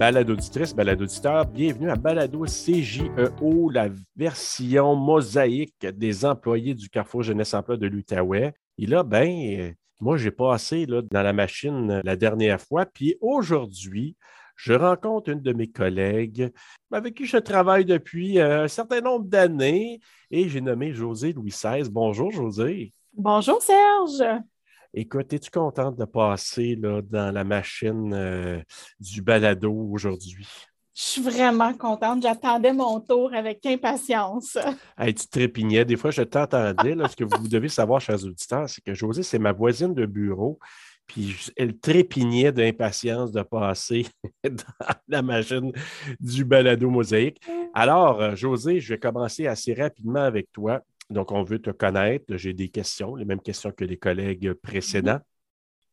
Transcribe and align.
balado 0.00 0.32
auditrice, 0.32 0.74
balado 0.74 1.04
auditeur, 1.04 1.44
bienvenue 1.44 1.90
à 1.90 1.94
Balado 1.94 2.46
CJEO, 2.46 3.68
la 3.68 3.90
version 4.16 4.96
mosaïque 4.96 5.84
des 5.84 6.24
employés 6.24 6.72
du 6.72 6.88
Carrefour 6.88 7.22
Jeunesse 7.22 7.52
Emploi 7.52 7.76
de 7.76 7.86
l'Outaouais. 7.86 8.54
Et 8.78 8.86
là, 8.86 9.02
ben, 9.02 9.74
moi, 10.00 10.16
j'ai 10.16 10.30
passé 10.30 10.86
là, 10.86 11.02
dans 11.02 11.22
la 11.22 11.34
machine 11.34 12.00
la 12.02 12.16
dernière 12.16 12.62
fois, 12.62 12.86
puis 12.86 13.16
aujourd'hui, 13.20 14.16
je 14.56 14.72
rencontre 14.72 15.28
une 15.28 15.42
de 15.42 15.52
mes 15.52 15.68
collègues 15.68 16.50
avec 16.90 17.14
qui 17.14 17.26
je 17.26 17.36
travaille 17.36 17.84
depuis 17.84 18.38
euh, 18.38 18.64
un 18.64 18.68
certain 18.68 19.02
nombre 19.02 19.26
d'années 19.26 20.00
et 20.30 20.48
j'ai 20.48 20.62
nommé 20.62 20.94
José 20.94 21.34
Louis 21.34 21.50
XVI. 21.50 21.90
Bonjour, 21.90 22.30
José. 22.30 22.94
Bonjour, 23.12 23.60
Serge. 23.60 24.40
Écoute, 24.92 25.32
es-tu 25.32 25.50
contente 25.50 25.96
de 25.96 26.04
passer 26.04 26.74
là, 26.74 27.00
dans 27.00 27.32
la 27.32 27.44
machine 27.44 28.12
euh, 28.12 28.60
du 28.98 29.22
balado 29.22 29.72
aujourd'hui? 29.72 30.48
Je 30.96 31.02
suis 31.02 31.22
vraiment 31.22 31.72
contente. 31.74 32.22
J'attendais 32.22 32.72
mon 32.72 32.98
tour 33.00 33.32
avec 33.32 33.64
impatience. 33.66 34.58
Hey, 34.98 35.14
tu 35.14 35.28
trépignais. 35.28 35.84
Des 35.84 35.96
fois, 35.96 36.10
je 36.10 36.22
t'entendais. 36.22 36.96
ce 37.08 37.14
que 37.14 37.24
vous 37.24 37.46
devez 37.46 37.68
savoir, 37.68 38.00
chers 38.00 38.22
auditeurs, 38.24 38.68
c'est 38.68 38.82
que 38.82 38.92
José, 38.92 39.22
c'est 39.22 39.38
ma 39.38 39.52
voisine 39.52 39.94
de 39.94 40.06
bureau. 40.06 40.58
Puis 41.06 41.50
elle 41.56 41.78
trépignait 41.78 42.52
d'impatience 42.52 43.30
de 43.30 43.42
passer 43.42 44.06
dans 44.44 44.94
la 45.08 45.22
machine 45.22 45.72
du 46.18 46.44
balado 46.44 46.90
mosaïque. 46.90 47.40
Alors, 47.74 48.20
euh, 48.20 48.34
José, 48.34 48.80
je 48.80 48.94
vais 48.94 48.98
commencer 48.98 49.46
assez 49.46 49.72
rapidement 49.72 50.22
avec 50.22 50.50
toi. 50.52 50.82
Donc, 51.10 51.32
on 51.32 51.42
veut 51.42 51.60
te 51.60 51.70
connaître. 51.70 52.36
J'ai 52.36 52.52
des 52.52 52.68
questions, 52.68 53.16
les 53.16 53.24
mêmes 53.24 53.40
questions 53.40 53.72
que 53.72 53.84
les 53.84 53.96
collègues 53.96 54.52
précédents. 54.54 55.18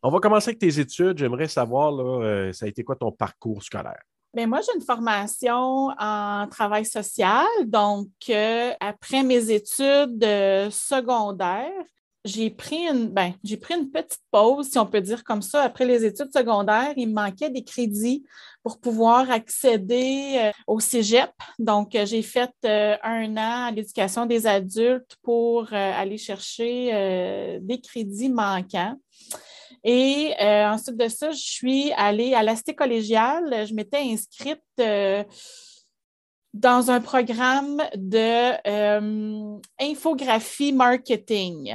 On 0.03 0.09
va 0.09 0.19
commencer 0.19 0.49
avec 0.49 0.59
tes 0.59 0.79
études. 0.79 1.17
J'aimerais 1.17 1.47
savoir, 1.47 1.91
là, 1.91 2.03
euh, 2.03 2.53
ça 2.53 2.65
a 2.65 2.69
été 2.69 2.83
quoi 2.83 2.95
ton 2.95 3.11
parcours 3.11 3.63
scolaire? 3.63 4.01
Bien, 4.33 4.45
moi, 4.45 4.59
j'ai 4.61 4.75
une 4.75 4.85
formation 4.85 5.89
en 5.97 6.47
travail 6.49 6.85
social. 6.85 7.47
Donc, 7.65 8.09
euh, 8.29 8.71
après 8.79 9.23
mes 9.23 9.49
études 9.49 10.23
secondaires, 10.69 11.71
j'ai 12.27 12.49
pris 12.49 12.87
une 12.87 13.07
ben, 13.07 13.33
j'ai 13.43 13.57
pris 13.57 13.75
une 13.75 13.89
petite 13.89 14.21
pause, 14.31 14.69
si 14.69 14.77
on 14.77 14.85
peut 14.85 15.01
dire 15.01 15.23
comme 15.23 15.41
ça. 15.41 15.63
Après 15.63 15.85
les 15.85 16.05
études 16.05 16.31
secondaires, 16.31 16.93
il 16.95 17.09
me 17.09 17.13
manquait 17.13 17.49
des 17.49 17.63
crédits 17.63 18.23
pour 18.67 18.81
pouvoir 18.81 19.31
accéder 19.31 20.35
euh, 20.37 20.51
au 20.67 20.81
Cégep. 20.81 21.31
Donc, 21.57 21.95
euh, 21.95 22.05
j'ai 22.05 22.21
fait 22.21 22.51
euh, 22.65 22.97
un 23.01 23.37
an 23.37 23.67
à 23.67 23.71
l'éducation 23.71 24.25
des 24.25 24.45
adultes 24.45 25.15
pour 25.23 25.71
aller 25.71 26.17
chercher 26.17 27.59
des 27.61 27.79
crédits 27.79 28.27
manquants. 28.27 28.95
Et 29.85 30.33
ensuite 30.41 30.97
de 30.97 31.07
ça, 31.07 31.31
je 31.31 31.39
suis 31.39 31.93
allée 31.95 32.33
à 32.33 32.43
l'Asté 32.43 32.75
collégiale. 32.75 33.65
Je 33.67 33.73
m'étais 33.73 33.99
inscrite 33.99 34.59
dans 36.53 36.91
un 36.91 36.99
programme 36.99 37.81
de 37.95 38.57
infographie 39.79 40.73
marketing. 40.73 41.73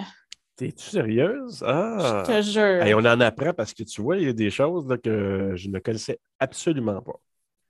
T'es-tu 0.57 0.85
sérieuse? 0.85 1.65
Ah! 1.67 2.25
Je 2.27 2.33
te 2.33 2.43
jure. 2.43 2.99
on 2.99 3.05
en 3.07 3.21
apprend 3.21 3.53
parce 3.55 3.73
que 3.73 3.83
tu 3.85 4.03
vois, 4.03 4.19
il 4.19 4.25
y 4.25 4.29
a 4.29 4.33
des 4.33 4.51
choses 4.51 4.87
que 5.03 5.53
je 5.55 5.69
ne 5.69 5.79
connaissais 5.79 6.19
absolument 6.39 7.01
pas. 7.01 7.19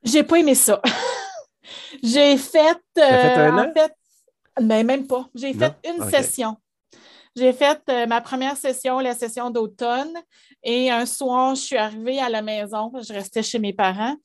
J'ai 0.02 0.24
pas 0.24 0.38
aimé 0.38 0.54
ça. 0.54 0.82
J'ai 2.02 2.36
fait. 2.36 2.76
fait 2.96 3.02
un 3.02 3.58
euh, 3.58 3.62
an? 3.62 3.72
fait, 3.72 3.92
mais 4.60 4.82
même 4.82 5.06
pas. 5.06 5.28
J'ai 5.34 5.54
fait 5.54 5.74
une 5.88 6.08
session. 6.10 6.56
J'ai 7.36 7.52
fait 7.52 7.80
euh, 7.88 8.06
ma 8.06 8.20
première 8.20 8.56
session, 8.56 8.98
la 8.98 9.14
session 9.14 9.50
d'automne, 9.50 10.12
et 10.62 10.90
un 10.90 11.06
soir, 11.06 11.54
je 11.54 11.62
suis 11.62 11.76
arrivée 11.76 12.18
à 12.18 12.28
la 12.28 12.42
maison, 12.42 12.92
je 13.00 13.12
restais 13.12 13.42
chez 13.42 13.58
mes 13.58 13.72
parents, 13.72 14.16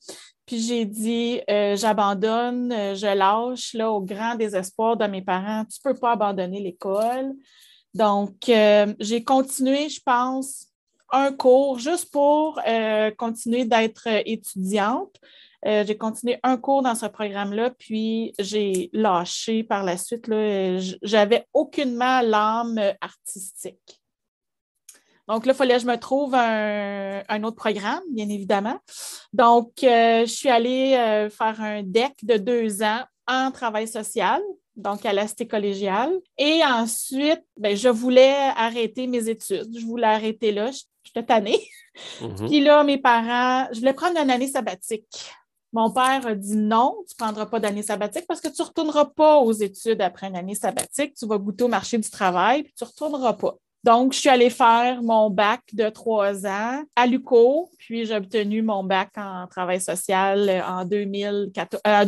puis 0.44 0.60
j'ai 0.60 0.84
dit 0.84 1.40
euh, 1.48 1.74
j'abandonne, 1.74 2.70
je 2.70 3.16
lâche 3.16 3.72
là, 3.72 3.90
au 3.90 4.02
grand 4.02 4.34
désespoir 4.34 4.96
de 4.96 5.06
mes 5.06 5.22
parents. 5.22 5.64
Tu 5.64 5.78
ne 5.82 5.92
peux 5.92 5.98
pas 5.98 6.12
abandonner 6.12 6.60
l'école. 6.60 7.32
Donc, 7.94 8.48
euh, 8.48 8.94
j'ai 9.00 9.24
continué, 9.24 9.88
je 9.88 10.00
pense, 10.04 10.66
un 11.10 11.32
cours 11.32 11.78
juste 11.78 12.10
pour 12.10 12.60
euh, 12.66 13.10
continuer 13.16 13.64
d'être 13.64 14.06
étudiante. 14.06 15.16
Euh, 15.66 15.84
j'ai 15.86 15.96
continué 15.96 16.38
un 16.42 16.56
cours 16.56 16.82
dans 16.82 16.94
ce 16.94 17.06
programme-là, 17.06 17.70
puis 17.70 18.34
j'ai 18.38 18.90
lâché 18.92 19.64
par 19.64 19.82
la 19.82 19.96
suite. 19.96 20.30
J'avais 21.02 21.46
aucunement 21.52 22.20
l'âme 22.20 22.80
artistique. 23.00 24.00
Donc 25.26 25.44
là, 25.44 25.52
il 25.52 25.56
fallait 25.56 25.74
que 25.74 25.82
je 25.82 25.86
me 25.86 25.96
trouve 25.96 26.34
un, 26.34 27.42
autre 27.42 27.56
programme, 27.56 28.02
bien 28.10 28.28
évidemment. 28.28 28.78
Donc, 29.32 29.72
je 29.82 30.24
suis 30.26 30.48
allée 30.48 31.28
faire 31.30 31.60
un 31.60 31.82
DEC 31.82 32.14
de 32.22 32.36
deux 32.36 32.82
ans 32.82 33.02
en 33.26 33.50
travail 33.50 33.88
social 33.88 34.40
donc 34.78 35.04
à 35.04 35.12
l'Asté 35.12 35.46
collégiale. 35.46 36.12
Et 36.38 36.60
ensuite, 36.64 37.42
ben, 37.56 37.76
je 37.76 37.88
voulais 37.88 38.34
arrêter 38.56 39.06
mes 39.06 39.28
études. 39.28 39.68
Je 39.78 39.84
voulais 39.84 40.06
arrêter 40.06 40.52
là. 40.52 40.70
J'étais 41.02 41.24
tannée. 41.24 41.60
Mhm. 42.20 42.48
Puis 42.48 42.60
là, 42.60 42.84
mes 42.84 42.98
parents, 42.98 43.68
je 43.72 43.80
voulais 43.80 43.92
prendre 43.92 44.18
une 44.20 44.30
année 44.30 44.46
sabbatique. 44.46 45.32
Mon 45.72 45.90
père 45.90 46.26
a 46.26 46.34
dit 46.34 46.56
non, 46.56 46.96
tu 47.08 47.14
ne 47.18 47.24
prendras 47.24 47.46
pas 47.46 47.60
d'année 47.60 47.82
sabbatique 47.82 48.24
parce 48.26 48.40
que 48.40 48.48
tu 48.48 48.62
ne 48.62 48.66
retourneras 48.66 49.04
pas 49.04 49.38
aux 49.38 49.52
études 49.52 50.00
après 50.00 50.28
une 50.28 50.36
année 50.36 50.54
sabbatique. 50.54 51.14
Tu 51.14 51.26
vas 51.26 51.38
goûter 51.38 51.64
au 51.64 51.68
marché 51.68 51.98
du 51.98 52.08
travail, 52.08 52.62
puis 52.62 52.72
tu 52.76 52.84
ne 52.84 52.88
retourneras 52.88 53.34
pas. 53.34 53.56
Donc, 53.84 54.12
je 54.12 54.18
suis 54.18 54.28
allée 54.28 54.50
faire 54.50 55.02
mon 55.02 55.30
bac 55.30 55.60
de 55.72 55.88
trois 55.88 56.46
ans 56.46 56.82
à 56.96 57.06
l'UCO, 57.06 57.70
puis 57.78 58.06
j'ai 58.06 58.16
obtenu 58.16 58.62
mon 58.62 58.82
bac 58.82 59.10
en 59.16 59.46
travail 59.46 59.80
social 59.80 60.64
en 60.66 60.84
2004. 60.84 61.76
Euh, 61.86 62.04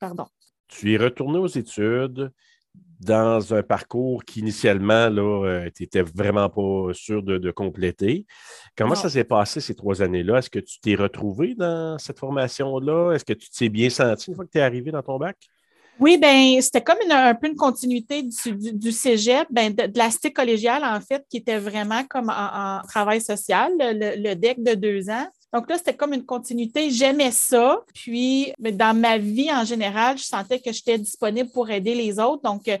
pardon. 0.00 0.26
Tu 0.68 0.94
es 0.94 0.96
retourné 0.96 1.38
aux 1.38 1.46
études 1.46 2.32
dans 3.00 3.54
un 3.54 3.62
parcours 3.62 4.24
qui, 4.24 4.40
initialement, 4.40 5.10
euh, 5.10 5.68
tu 5.74 5.82
n'étais 5.82 6.02
vraiment 6.02 6.48
pas 6.48 6.92
sûr 6.92 7.22
de, 7.22 7.50
compléter. 7.50 8.26
Comment 8.76 8.94
ça 8.94 9.10
s'est 9.10 9.24
passé 9.24 9.60
ces 9.60 9.74
trois 9.74 10.02
années-là? 10.02 10.38
Est-ce 10.38 10.50
que 10.50 10.58
tu 10.58 10.80
t'es 10.80 10.94
retrouvé 10.94 11.54
dans 11.54 11.98
cette 11.98 12.18
formation-là? 12.18 13.12
Est-ce 13.12 13.24
que 13.24 13.34
tu 13.34 13.50
t'es 13.50 13.68
bien 13.68 13.90
senti 13.90 14.30
une 14.30 14.36
fois 14.36 14.44
que 14.44 14.50
tu 14.50 14.58
es 14.58 14.62
arrivé 14.62 14.90
dans 14.90 15.02
ton 15.02 15.18
bac? 15.18 15.36
Oui, 16.00 16.18
bien, 16.18 16.60
c'était 16.60 16.82
comme 16.82 16.98
un 17.08 17.34
peu 17.34 17.46
une 17.46 17.54
continuité 17.54 18.22
du, 18.22 18.90
cégep, 18.90 19.46
ben, 19.50 19.72
de, 19.72 19.86
de 19.86 19.98
la 19.98 20.08
collégiale, 20.34 20.82
en 20.82 21.00
fait, 21.00 21.24
qui 21.30 21.36
était 21.36 21.58
vraiment 21.58 22.02
comme 22.04 22.30
en, 22.30 22.80
travail 22.88 23.20
social, 23.20 23.70
le, 23.78 24.34
DEC 24.34 24.60
de 24.62 24.74
deux 24.74 25.08
ans. 25.08 25.26
Donc 25.54 25.70
là, 25.70 25.78
c'était 25.78 25.94
comme 25.94 26.12
une 26.12 26.26
continuité. 26.26 26.90
J'aimais 26.90 27.30
ça. 27.30 27.80
Puis, 27.94 28.52
dans 28.58 28.98
ma 28.98 29.18
vie 29.18 29.52
en 29.52 29.64
général, 29.64 30.18
je 30.18 30.24
sentais 30.24 30.58
que 30.58 30.72
j'étais 30.72 30.98
disponible 30.98 31.48
pour 31.50 31.70
aider 31.70 31.94
les 31.94 32.18
autres. 32.18 32.42
Donc, 32.42 32.66
euh, 32.66 32.76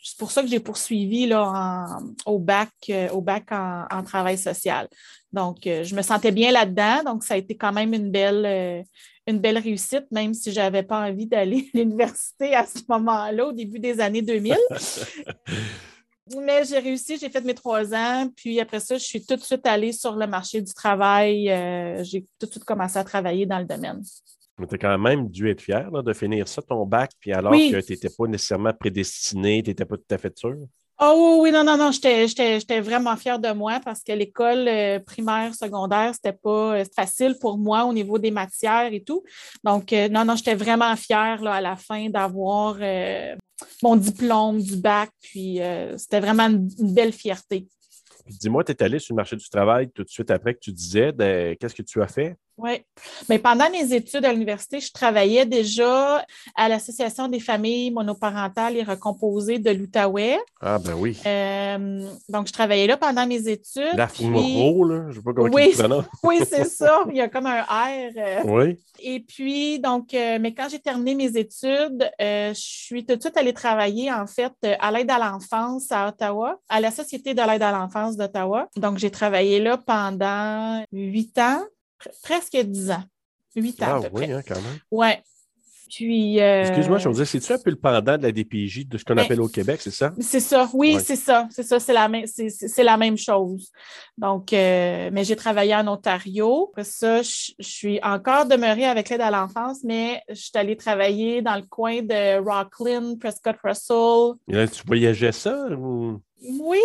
c'est 0.00 0.16
pour 0.16 0.30
ça 0.30 0.42
que 0.42 0.48
j'ai 0.48 0.60
poursuivi 0.60 1.26
là, 1.26 1.88
au 2.24 2.38
bac, 2.38 2.70
euh, 2.90 3.08
au 3.08 3.20
bac 3.20 3.46
en, 3.50 4.04
travail 4.04 4.38
social. 4.38 4.88
Donc, 5.32 5.66
euh, 5.66 5.82
je 5.82 5.96
me 5.96 6.02
sentais 6.02 6.30
bien 6.30 6.52
là-dedans. 6.52 7.02
Donc, 7.04 7.24
ça 7.24 7.34
a 7.34 7.36
été 7.36 7.56
quand 7.56 7.72
même 7.72 7.92
une 7.92 8.12
belle, 8.12 8.84
une 9.26 9.40
belle 9.40 9.58
réussite, 9.58 10.04
même 10.12 10.34
si 10.34 10.52
je 10.52 10.60
n'avais 10.60 10.84
pas 10.84 11.08
envie 11.08 11.26
d'aller 11.26 11.68
à 11.74 11.78
l'université 11.78 12.54
à 12.54 12.64
ce 12.64 12.78
moment-là, 12.88 13.48
au 13.48 13.52
début 13.52 13.80
des 13.80 13.98
années 13.98 14.22
2000. 14.22 14.56
Mais 16.32 16.64
j'ai 16.64 16.78
réussi, 16.78 17.18
j'ai 17.18 17.28
fait 17.28 17.42
mes 17.42 17.54
trois 17.54 17.92
ans, 17.94 18.28
puis 18.34 18.58
après 18.58 18.80
ça, 18.80 18.96
je 18.96 19.04
suis 19.04 19.24
tout 19.24 19.36
de 19.36 19.42
suite 19.42 19.66
allée 19.66 19.92
sur 19.92 20.16
le 20.16 20.26
marché 20.26 20.62
du 20.62 20.72
travail. 20.72 21.50
Euh, 21.50 22.02
j'ai 22.02 22.22
tout 22.38 22.46
de 22.46 22.50
suite 22.50 22.64
commencé 22.64 22.98
à 22.98 23.04
travailler 23.04 23.44
dans 23.44 23.58
le 23.58 23.66
domaine. 23.66 24.02
Tu 24.56 24.74
as 24.74 24.78
quand 24.78 24.98
même 24.98 25.28
dû 25.28 25.50
être 25.50 25.60
fier 25.60 25.90
de 25.90 26.12
finir 26.12 26.48
ça, 26.48 26.62
ton 26.62 26.86
bac, 26.86 27.10
puis 27.18 27.32
alors 27.32 27.52
que 27.52 27.80
tu 27.80 27.92
n'étais 27.92 28.08
pas 28.08 28.26
nécessairement 28.26 28.72
prédestiné, 28.72 29.62
tu 29.62 29.70
n'étais 29.70 29.84
pas 29.84 29.96
tout 29.96 30.14
à 30.14 30.18
fait 30.18 30.38
sûr. 30.38 30.56
Oh 31.00 31.40
oui, 31.42 31.50
non, 31.50 31.64
non, 31.64 31.76
non, 31.76 31.90
j'étais 31.90 32.80
vraiment 32.80 33.16
fière 33.16 33.40
de 33.40 33.50
moi 33.50 33.80
parce 33.84 34.02
que 34.04 34.12
l'école 34.12 34.68
euh, 34.68 35.00
primaire, 35.00 35.52
secondaire, 35.52 36.14
c'était 36.14 36.32
pas 36.32 36.76
euh, 36.76 36.84
facile 36.94 37.36
pour 37.40 37.58
moi 37.58 37.84
au 37.84 37.92
niveau 37.92 38.16
des 38.16 38.30
matières 38.30 38.92
et 38.92 39.02
tout. 39.02 39.24
Donc, 39.64 39.92
non, 39.92 40.24
non, 40.24 40.36
j'étais 40.36 40.54
vraiment 40.54 40.94
fière 40.94 41.42
là, 41.42 41.54
à 41.54 41.60
la 41.60 41.74
fin 41.74 42.08
d'avoir 42.08 42.76
mon 43.82 43.96
diplôme 43.96 44.60
du 44.60 44.76
bac. 44.76 45.10
Puis 45.20 45.60
euh, 45.60 45.96
c'était 45.96 46.20
vraiment 46.20 46.48
une, 46.48 46.94
belle 46.94 47.12
fierté. 47.12 47.68
Dis-moi, 48.26 48.64
tu 48.64 48.72
es 48.72 48.82
allé 48.82 48.98
sur 48.98 49.14
le 49.14 49.16
marché 49.16 49.36
du 49.36 49.48
travail 49.48 49.90
tout 49.90 50.02
de 50.02 50.08
suite 50.08 50.30
après 50.30 50.54
que 50.54 50.60
tu 50.60 50.72
disais, 50.72 51.12
ben, 51.12 51.56
qu'est-ce 51.56 51.74
que 51.74 51.82
tu 51.82 52.02
as 52.02 52.08
fait? 52.08 52.36
Oui. 52.56 52.84
Mais 53.28 53.38
pendant 53.38 53.68
mes 53.70 53.92
études 53.92 54.24
à 54.24 54.32
l'université, 54.32 54.78
je 54.78 54.92
travaillais 54.92 55.44
déjà 55.44 56.24
à 56.54 56.68
l'Association 56.68 57.26
des 57.26 57.40
familles 57.40 57.90
monoparentales 57.90 58.76
et 58.76 58.84
recomposées 58.84 59.58
de 59.58 59.70
l'Outaouais. 59.70 60.38
Ah, 60.60 60.78
ben 60.78 60.94
oui. 60.94 61.18
Euh, 61.26 62.08
donc, 62.28 62.46
je 62.46 62.52
travaillais 62.52 62.86
là 62.86 62.96
pendant 62.96 63.26
mes 63.26 63.48
études. 63.48 63.96
La 63.96 64.06
puis... 64.06 64.24
là. 64.24 65.06
Je 65.10 65.16
sais 65.16 65.22
pas 65.22 65.32
comment 65.32 65.50
oui, 65.52 65.74
Oui, 66.22 66.40
c'est 66.48 66.64
ça. 66.64 67.04
Il 67.10 67.16
y 67.16 67.20
a 67.20 67.28
comme 67.28 67.46
un 67.46 67.62
R. 67.62 68.12
Euh. 68.16 68.40
Oui. 68.44 68.78
Et 69.00 69.20
puis, 69.20 69.80
donc, 69.80 70.14
euh, 70.14 70.38
mais 70.40 70.54
quand 70.54 70.68
j'ai 70.70 70.78
terminé 70.78 71.16
mes 71.16 71.36
études, 71.36 72.08
je 72.20 72.52
suis 72.54 73.04
tout 73.04 73.16
de 73.16 73.20
suite 73.20 73.36
allée 73.36 73.52
travailler, 73.52 74.12
en 74.12 74.28
fait, 74.28 74.52
à 74.78 74.92
l'aide 74.92 75.10
à 75.10 75.18
l'enfance 75.18 75.90
à 75.90 76.08
Ottawa, 76.08 76.60
à 76.68 76.80
la 76.80 76.92
Société 76.92 77.34
de 77.34 77.42
l'aide 77.42 77.62
à 77.62 77.72
l'enfance 77.72 78.16
d'Ottawa. 78.16 78.68
Donc, 78.76 78.98
j'ai 78.98 79.10
travaillé 79.10 79.58
là 79.58 79.76
pendant 79.76 80.84
huit 80.92 81.36
ans 81.38 81.60
presque 82.22 82.56
dix 82.56 82.90
ans. 82.90 83.04
Huit 83.56 83.80
ans. 83.82 83.86
Ah 83.88 83.96
à 83.96 84.00
peu 84.00 84.08
oui, 84.12 84.24
près. 84.26 84.32
hein, 84.32 84.42
quand 84.46 84.56
même. 84.56 84.78
Ouais. 84.90 85.22
Puis. 85.90 86.40
euh, 86.40 86.62
Excuse-moi, 86.62 86.98
je 86.98 87.08
veux 87.08 87.14
dire, 87.14 87.26
c'est-tu 87.26 87.52
un 87.52 87.58
peu 87.58 87.70
le 87.70 87.76
pendant 87.76 88.16
de 88.16 88.22
la 88.22 88.32
DPJ 88.32 88.88
de 88.88 88.98
ce 88.98 89.04
qu'on 89.04 89.14
Ben, 89.14 89.22
appelle 89.24 89.40
au 89.40 89.46
Québec, 89.48 89.80
c'est 89.80 89.92
ça? 89.92 90.12
C'est 90.18 90.40
ça, 90.40 90.68
oui, 90.72 90.94
Ouais. 90.96 91.00
c'est 91.00 91.14
ça, 91.14 91.46
c'est 91.50 91.62
ça, 91.62 91.78
c'est 91.78 91.92
la, 91.92 92.08
même, 92.08 92.26
c'est, 92.26 92.48
c'est- 92.48 92.66
c'est 92.68 92.82
la 92.82 92.96
même 92.96 93.16
chose. 93.16 93.70
Donc, 94.18 94.52
euh, 94.52 95.10
mais 95.12 95.22
j'ai 95.24 95.36
travaillé 95.36 95.74
en 95.76 95.86
Ontario. 95.86 96.70
Après 96.72 96.82
ça, 96.84 97.22
je, 97.22 97.52
je 97.60 97.68
suis 97.68 98.00
encore 98.02 98.46
demeurée 98.46 98.86
avec 98.86 99.08
l'aide 99.10 99.20
à 99.20 99.30
l'enfance, 99.30 99.84
mais 99.84 100.20
je 100.30 100.34
suis 100.34 100.50
allée 100.54 100.76
travailler 100.76 101.42
dans 101.42 101.54
le 101.56 101.62
coin 101.62 102.02
de 102.02 102.38
Rockland, 102.42 103.16
Prescott 103.20 103.56
Russell. 103.62 104.32
Et 104.48 104.54
là, 104.54 104.66
tu 104.66 104.82
voyageais 104.86 105.32
ça 105.32 105.68
ou... 105.78 106.20
Oui, 106.60 106.80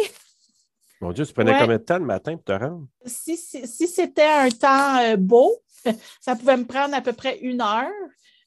Mon 1.02 1.12
Dieu, 1.14 1.26
tu 1.26 1.34
prenais 1.34 1.52
Ouais. 1.52 1.58
combien 1.60 1.78
de 1.78 1.84
temps 1.84 1.98
le 2.00 2.06
matin 2.06 2.36
pour 2.36 2.44
te 2.44 2.52
rendre? 2.52 2.88
si, 3.06 3.38
si, 3.38 3.66
si 3.68 3.88
c'était 3.88 4.28
un 4.28 4.50
temps 4.50 4.98
euh, 5.00 5.16
beau, 5.16 5.52
ça 6.20 6.36
pouvait 6.36 6.58
me 6.58 6.66
prendre 6.66 6.94
à 6.94 7.02
peu 7.02 7.14
près 7.14 7.38
une 7.40 7.62
heure. 7.62 7.88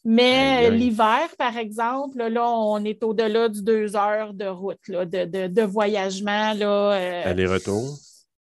Mais 0.05 0.69
l'hiver, 0.71 1.29
par 1.39 1.57
exemple, 1.57 2.19
là, 2.27 2.51
on 2.51 2.85
est 2.85 3.03
au-delà 3.05 3.49
du 3.49 3.63
deux 3.63 3.95
heures 3.95 4.35
de 4.35 4.47
route, 4.47 4.89
là, 4.89 5.05
de, 5.07 5.25
de, 5.25 5.47
de 5.47 5.63
voyagement. 5.63 6.53
Euh, 6.61 7.23
Aller-retour? 7.25 7.97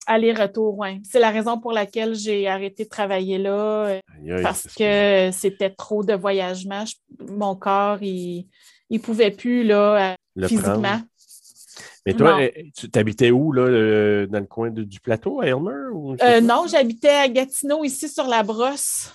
Aller-retour, 0.06 0.78
oui. 0.78 1.02
C'est 1.10 1.20
la 1.20 1.32
raison 1.32 1.58
pour 1.58 1.72
laquelle 1.72 2.14
j'ai 2.14 2.48
arrêté 2.48 2.84
de 2.84 2.90
travailler 2.90 3.38
là, 3.38 4.00
parce 4.44 4.68
que 4.76 5.30
c'était 5.32 5.70
trop 5.70 6.04
de 6.04 6.14
voyagement. 6.14 6.84
Je- 6.86 6.96
mon 7.32 7.56
corps, 7.56 8.04
il 8.04 8.48
ne 8.90 8.98
pouvait 9.00 9.32
plus 9.32 9.64
là, 9.64 10.12
euh, 10.12 10.16
Le 10.36 10.48
physiquement. 10.50 10.82
prendre. 10.82 11.02
Mais 12.06 12.14
toi, 12.14 12.34
Non. 12.34 12.40
eh, 12.40 12.72
tu 12.76 12.90
t'habitais 12.90 13.32
où, 13.32 13.52
là, 13.52 13.64
euh, 13.64 14.28
dans 14.28 14.40
le 14.40 14.46
coin 14.46 14.70
de- 14.70 14.84
du 14.84 15.00
plateau, 15.00 15.42
à 15.42 15.48
Elmer? 15.48 15.90
Ou... 15.92 16.16
Euh, 16.22 16.40
non, 16.42 16.66
j'habitais 16.68 17.10
à 17.10 17.28
Gatineau, 17.28 17.84
ici 17.84 18.08
sur 18.08 18.28
la 18.28 18.44
brosse. 18.44 19.12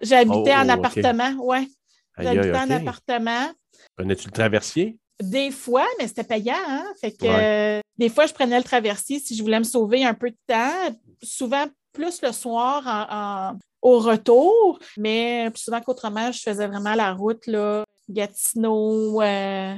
J'habitais 0.00 0.54
Oh, 0.54 0.60
en 0.60 0.68
ok. 0.68 0.70
appartement, 0.70 1.34
oui. 1.40 1.74
J'habitais 2.18 2.56
en 2.56 2.70
appartement. 2.70 3.50
Prenais-tu 3.96 4.26
le 4.28 4.32
traversier? 4.32 4.96
Des 5.20 5.50
fois, 5.50 5.86
mais 5.98 6.06
c'était 6.06 6.22
payant, 6.24 6.54
hein? 6.68 6.84
Fait 7.00 7.10
que 7.12 7.24
Ouais. 7.24 7.78
euh, 7.78 7.80
des 7.98 8.08
fois, 8.08 8.26
je 8.26 8.32
prenais 8.32 8.56
le 8.58 8.64
traversier 8.64 9.18
si 9.18 9.34
je 9.36 9.42
voulais 9.42 9.58
me 9.58 9.64
sauver 9.64 10.04
un 10.04 10.14
peu 10.14 10.30
de 10.30 10.36
temps. 10.46 10.96
Souvent, 11.22 11.66
plus 11.92 12.22
le 12.22 12.30
soir 12.32 12.82
en- 12.86 13.52
en- 13.54 13.58
au 13.82 13.98
retour, 13.98 14.78
mais 14.96 15.50
plus 15.52 15.62
souvent 15.64 15.80
qu'autrement, 15.80 16.30
je 16.32 16.40
faisais 16.40 16.66
vraiment 16.68 16.94
la 16.94 17.12
route, 17.12 17.46
là, 17.48 17.84
Gatineau, 18.08 19.20
euh, 19.22 19.74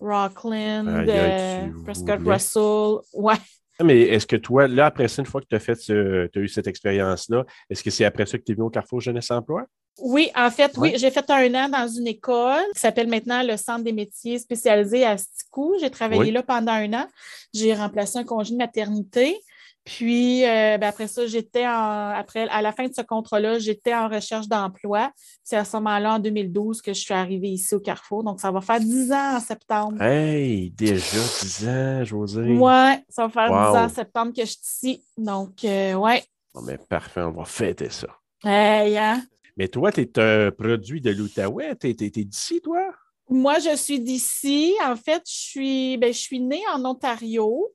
Rockland, 0.00 0.86
euh, 0.88 1.66
Prescott 1.84 2.18
voulais. 2.20 2.34
Russell. 2.34 2.96
Ouais. 3.12 3.34
Ah, 3.80 3.84
Mais 3.84 4.00
est-ce 4.02 4.26
que 4.26 4.36
toi, 4.36 4.66
là, 4.66 4.86
après 4.86 5.08
ça, 5.08 5.22
une 5.22 5.26
fois 5.26 5.40
que 5.40 5.46
tu 5.48 5.54
as 5.56 5.60
fait 5.60 5.76
ce, 5.76 6.28
as 6.34 6.38
eu 6.40 6.48
cette 6.48 6.66
expérience-là, 6.66 7.44
est-ce 7.70 7.82
que 7.82 7.90
c'est 7.90 8.04
après 8.04 8.26
ça 8.26 8.36
que 8.38 8.42
tu 8.44 8.52
es 8.52 8.54
venu 8.54 8.66
au 8.66 8.70
Carrefour 8.70 9.00
Jeunesse 9.00 9.30
Emploi? 9.30 9.64
Oui, 10.00 10.30
en 10.36 10.50
fait, 10.50 10.72
oui, 10.76 10.92
j'ai 10.96 11.10
fait 11.10 11.28
un 11.28 11.54
an 11.54 11.68
dans 11.68 11.88
une 11.88 12.06
école 12.06 12.62
qui 12.74 12.80
s'appelle 12.80 13.08
maintenant 13.08 13.42
le 13.42 13.56
Centre 13.56 13.82
des 13.82 13.92
métiers 13.92 14.38
spécialisés 14.38 15.04
à 15.04 15.16
Sticou. 15.18 15.74
J'ai 15.80 15.90
travaillé 15.90 16.20
Oui. 16.22 16.30
là 16.30 16.42
pendant 16.44 16.72
un 16.72 16.92
an. 16.92 17.06
J'ai 17.52 17.74
remplacé 17.74 18.18
un 18.18 18.24
congé 18.24 18.52
de 18.52 18.58
maternité. 18.58 19.36
Puis 19.88 20.44
euh, 20.44 20.76
ben, 20.76 20.88
après 20.88 21.08
ça, 21.08 21.26
j'étais 21.26 21.66
en 21.66 22.10
après 22.10 22.46
à 22.50 22.60
la 22.60 22.72
fin 22.72 22.86
de 22.86 22.94
ce 22.94 23.00
contrat-là, 23.00 23.58
j'étais 23.58 23.94
en 23.94 24.08
recherche 24.08 24.46
d'emploi. 24.46 25.10
C'est 25.42 25.56
à 25.56 25.64
ce 25.64 25.76
moment-là, 25.78 26.14
en 26.14 26.18
2012, 26.18 26.82
que 26.82 26.92
je 26.92 27.00
suis 27.00 27.14
arrivée 27.14 27.48
ici 27.48 27.74
au 27.74 27.80
Carrefour. 27.80 28.22
Donc, 28.22 28.38
ça 28.38 28.50
va 28.50 28.60
faire 28.60 28.80
10 28.80 29.12
ans 29.12 29.36
en 29.36 29.40
septembre. 29.40 30.02
Hey, 30.02 30.70
déjà 30.70 31.16
10 31.16 31.68
ans, 31.68 32.04
José. 32.04 32.56
Ouais, 32.58 33.02
ça 33.08 33.26
va 33.26 33.28
faire 33.30 33.50
Wow. 33.50 33.72
10 33.72 33.78
ans 33.78 33.84
en 33.84 33.88
septembre 33.88 34.32
que 34.36 34.42
je 34.42 34.50
suis 34.50 34.60
ici. 34.62 35.04
Donc, 35.16 35.64
euh, 35.64 35.94
ouais. 35.94 36.22
Bon, 36.54 36.62
ben, 36.62 36.76
parfait, 36.76 37.22
on 37.22 37.32
va 37.32 37.44
fêter 37.46 37.88
ça. 37.88 38.08
Hey, 38.44 38.98
hein? 38.98 39.22
Mais 39.56 39.68
toi, 39.68 39.90
tu 39.90 40.02
es 40.02 40.18
un 40.18 40.50
produit 40.50 41.00
de 41.00 41.10
l'Outaouais. 41.10 41.74
Tu 41.76 41.88
es, 41.88 41.94
d'ici, 41.94 42.60
toi? 42.60 42.90
Moi, 43.30 43.58
je 43.58 43.74
suis 43.74 44.00
d'ici. 44.00 44.74
En 44.84 44.96
fait, 44.96 45.22
je 45.26 45.32
suis, 45.32 45.96
ben, 45.96 46.12
je 46.12 46.18
suis 46.18 46.40
née 46.40 46.62
en 46.74 46.84
Ontario 46.84 47.68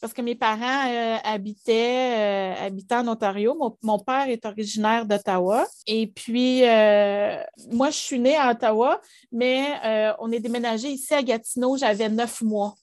parce 0.00 0.12
que 0.12 0.22
mes 0.22 0.34
parents 0.34 0.88
euh, 0.88 1.16
habitaient, 1.24 2.54
euh, 2.56 2.66
habitaient 2.66 2.96
en 2.96 3.08
Ontario. 3.08 3.54
Mon, 3.58 3.76
mon 3.82 3.98
père 3.98 4.28
est 4.28 4.44
originaire 4.44 5.06
d'Ottawa. 5.06 5.66
Et 5.86 6.06
puis, 6.06 6.64
euh, 6.64 7.42
moi, 7.70 7.90
je 7.90 7.96
suis 7.96 8.18
née 8.18 8.36
à 8.36 8.50
Ottawa, 8.50 9.00
mais 9.32 10.14
on 10.18 10.30
est 10.32 10.40
déménagé 10.40 10.88
ici 10.88 11.14
à 11.14 11.22
Gatineau. 11.22 11.76
J'avais 11.76 12.08
neuf 12.08 12.42
mois. 12.42 12.74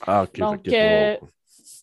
Ah, 0.00 0.24
OK. 0.24 0.38
Donc, 0.38 0.68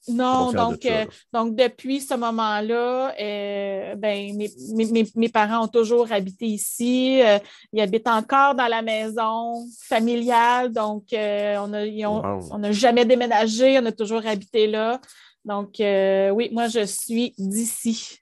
Non, 0.08 0.52
de 0.52 0.58
donc, 0.58 0.86
euh, 0.86 1.06
donc 1.32 1.56
depuis 1.56 2.02
ce 2.02 2.16
moment-là, 2.16 3.14
euh, 3.20 3.96
ben, 3.96 4.36
mes, 4.36 4.50
mes- 4.74 4.92
mes- 4.92 5.12
mes 5.16 5.30
parents 5.30 5.64
ont 5.66 5.68
toujours 5.68 6.12
habité 6.12 6.46
ici. 6.48 7.22
Euh, 7.22 7.38
ils 7.72 7.82
habitent 7.82 8.08
encore 8.08 8.56
dans 8.56 8.68
la 8.68 8.82
maison 8.82 9.64
familiale. 9.88 10.72
Donc, 10.74 11.04
on 11.14 11.68
n'a 11.68 11.86
Wow. 11.86 12.72
jamais 12.72 13.06
déménagé, 13.06 13.78
on 13.80 13.86
a 13.86 13.92
toujours 13.92 14.26
habité 14.26 14.66
là. 14.68 15.00
Donc, 15.46 15.76
oui, 15.80 16.50
moi, 16.52 16.68
je 16.68 16.86
suis 16.86 17.34
d'ici. 17.38 18.18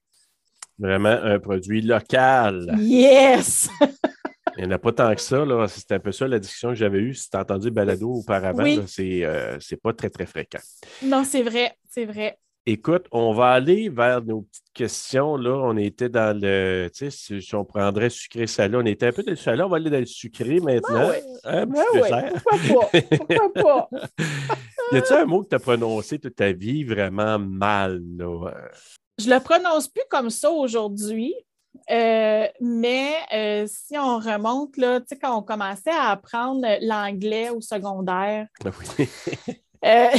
Vraiment 0.78 1.10
un 1.10 1.40
produit 1.40 1.82
local. 1.82 2.76
Yes! 2.80 3.70
Il 4.60 4.66
n'y 4.68 4.74
en 4.74 4.76
a 4.76 4.78
pas 4.78 4.92
tant 4.92 5.16
que 5.16 5.22
ça. 5.22 5.46
C'est 5.70 5.94
un 5.94 6.00
peu 6.00 6.12
ça 6.12 6.28
la 6.28 6.38
discussion 6.38 6.70
que 6.70 6.76
j'avais 6.76 7.00
eue. 7.00 7.14
Si 7.14 7.30
tu 7.30 7.38
as 7.38 7.42
entendu 7.42 7.72
Balado 7.72 8.12
auparavant, 8.12 8.64
Oui. 8.64 8.82
c'est 8.88 9.24
euh, 9.24 9.58
c'est 9.62 9.82
pas 9.82 9.94
très, 9.94 10.10
très 10.10 10.26
fréquent. 10.26 10.60
non, 11.02 11.24
c'est 11.24 11.44
vrai, 11.44 11.74
c'est 11.90 12.04
vrai. 12.06 12.38
Écoute, 12.66 13.06
on 13.14 13.32
va 13.34 13.52
aller 13.52 13.88
vers 13.88 14.22
nos 14.22 14.42
petites 14.42 14.66
questions. 14.74 15.38
Là, 15.38 15.52
on 15.64 15.78
était 15.78 16.10
dans 16.10 16.38
le. 16.38 16.90
Tu 16.94 17.10
sais, 17.10 17.40
si, 17.42 17.56
on 17.56 17.64
prendrait 17.64 18.10
sucré 18.10 18.48
salé, 18.48 18.76
on 18.76 18.86
était 18.86 19.08
un 19.08 19.12
peu 19.14 19.24
dans 19.24 19.32
le 19.32 19.38
salé, 19.38 19.64
on 19.64 19.70
va 19.70 19.78
aller 19.78 19.90
dans 19.90 19.98
le 20.00 20.06
sucré 20.06 20.60
maintenant. 20.60 21.08
ouais. 21.08 21.24
Un 21.46 21.66
petit 21.66 21.82
pourquoi 21.94 22.90
pas? 22.90 23.00
Pourquoi 23.18 23.54
pas? 23.54 23.90
Y 24.92 24.98
a-t-il 24.98 25.18
un 25.20 25.26
mot 25.26 25.44
que 25.44 25.50
tu 25.50 25.56
as 25.56 25.60
prononcé 25.60 26.18
toute 26.20 26.36
ta 26.36 26.52
vie 26.52 26.84
vraiment 26.84 27.38
mal? 27.40 28.02
Là? 28.18 28.52
Je 29.20 29.30
le 29.30 29.40
prononce 29.40 29.88
plus 29.88 30.04
comme 30.10 30.30
ça 30.32 30.50
aujourd'hui, 30.52 31.34
euh, 31.92 32.48
mais 32.60 33.16
euh, 33.34 33.66
si 33.68 33.98
on 33.98 34.20
remonte, 34.20 34.78
là, 34.78 35.00
tu 35.00 35.08
sais, 35.10 35.18
quand 35.18 35.38
on 35.38 35.42
commençait 35.42 35.92
à 35.92 36.12
apprendre 36.12 36.68
l'anglais 36.82 37.50
au 37.50 37.62
secondaire, 37.62 38.48
Oui. 38.66 39.08
euh, 39.86 40.10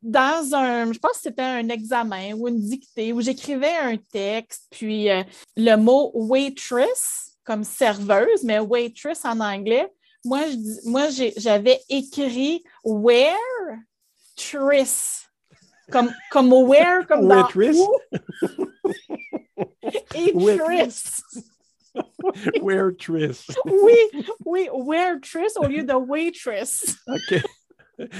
dans 0.00 0.54
un, 0.54 0.90
je 0.90 0.98
pense 0.98 1.12
que 1.12 1.22
c'était 1.24 1.42
un 1.42 1.68
examen 1.68 2.32
ou 2.32 2.48
une 2.48 2.60
dictée 2.60 3.12
où 3.12 3.20
j'écrivais 3.20 3.76
un 3.76 3.98
texte, 3.98 4.68
puis 4.70 5.08
le 5.54 5.76
mot 5.76 6.12
waitress 6.14 7.32
comme 7.44 7.62
serveuse, 7.62 8.42
mais 8.42 8.58
waitress 8.58 9.26
en 9.26 9.40
anglais, 9.40 9.92
moi, 10.24 10.44
je 10.48 10.88
moi 10.88 11.08
j'avais 11.36 11.78
écrit 11.90 12.64
where 12.84 13.36
tris. 14.34 15.26
Comme, 15.90 16.12
comme 16.30 16.52
where, 16.52 17.04
comme 17.06 17.28
dans 17.28 17.42
Waitress? 17.44 17.76
où. 17.76 17.98
Et 20.14 20.32
Waitress. 20.34 21.22
tris. 21.32 21.44
Where 22.60 22.92
Tris? 22.92 23.46
Oui, 23.64 24.10
oui, 24.44 24.68
where 24.72 25.18
tris 25.20 25.56
au 25.56 25.66
lieu 25.66 25.82
de 25.82 25.94
waitress? 25.94 26.96
OK. 27.08 27.42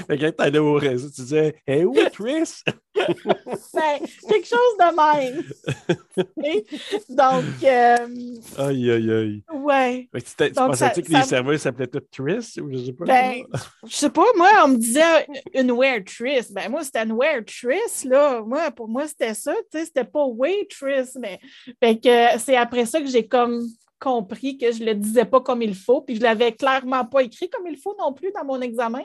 Fait 0.07 0.17
que 0.19 0.31
t'allais 0.31 0.59
au 0.59 0.75
réseau, 0.75 1.09
tu 1.15 1.21
disais 1.23 1.55
Hey, 1.67 1.85
où 1.85 1.95
est 1.99 2.11
Tris? 2.11 2.63
Ben, 2.97 3.99
quelque 4.29 4.47
chose 4.47 4.77
de 4.79 4.91
même. 4.97 5.43
Donc, 7.09 7.45
euh, 7.63 8.07
Aïe, 8.59 8.91
aïe, 8.91 9.11
aïe. 9.13 9.43
ouais. 9.53 10.09
Tu 10.15 10.53
pensais-tu 10.55 11.03
que 11.03 11.13
ça- 11.13 11.19
les 11.19 11.25
serveurs 11.25 11.59
s'appelaient 11.59 11.87
tous 11.87 12.01
Tris? 12.11 12.59
Ou 12.61 12.73
je 12.73 12.85
sais 12.87 12.93
pas? 12.93 13.05
Ben, 13.05 13.43
je 13.87 13.95
sais 13.95 14.11
pas, 14.11 14.25
moi, 14.37 14.49
on 14.65 14.69
me 14.69 14.77
disait 14.77 15.27
une 15.55 15.73
waitress. 15.73 16.51
Ben, 16.53 16.71
moi, 16.71 16.83
c'était 16.85 17.03
une 17.03 17.13
waitress, 17.13 18.05
là. 18.05 18.41
Moi, 18.43 18.71
pour 18.71 18.89
moi, 18.89 19.07
c'était 19.07 19.35
ça, 19.35 19.53
tu 19.71 19.79
sais, 19.79 19.85
c'était 19.85 20.05
pas 20.05 20.25
waitress, 20.25 21.17
mais. 21.21 21.39
Fait 21.83 21.99
que 22.01 22.39
c'est 22.39 22.57
après 22.57 22.87
ça 22.87 23.01
que 23.01 23.07
j'ai 23.09 23.27
comme 23.27 23.67
compris 23.99 24.59
que 24.59 24.73
je 24.73 24.85
le 24.85 24.95
disais 24.95 25.25
pas 25.25 25.41
comme 25.41 25.63
il 25.63 25.75
faut, 25.75 26.03
puis 26.03 26.17
je 26.17 26.23
l'avais 26.23 26.53
clairement 26.53 27.05
pas 27.05 27.23
écrit 27.23 27.49
comme 27.49 27.67
il 27.67 27.77
faut 27.77 27.95
non 27.99 28.13
plus 28.13 28.31
dans 28.33 28.45
mon 28.45 28.61
examen. 28.61 29.03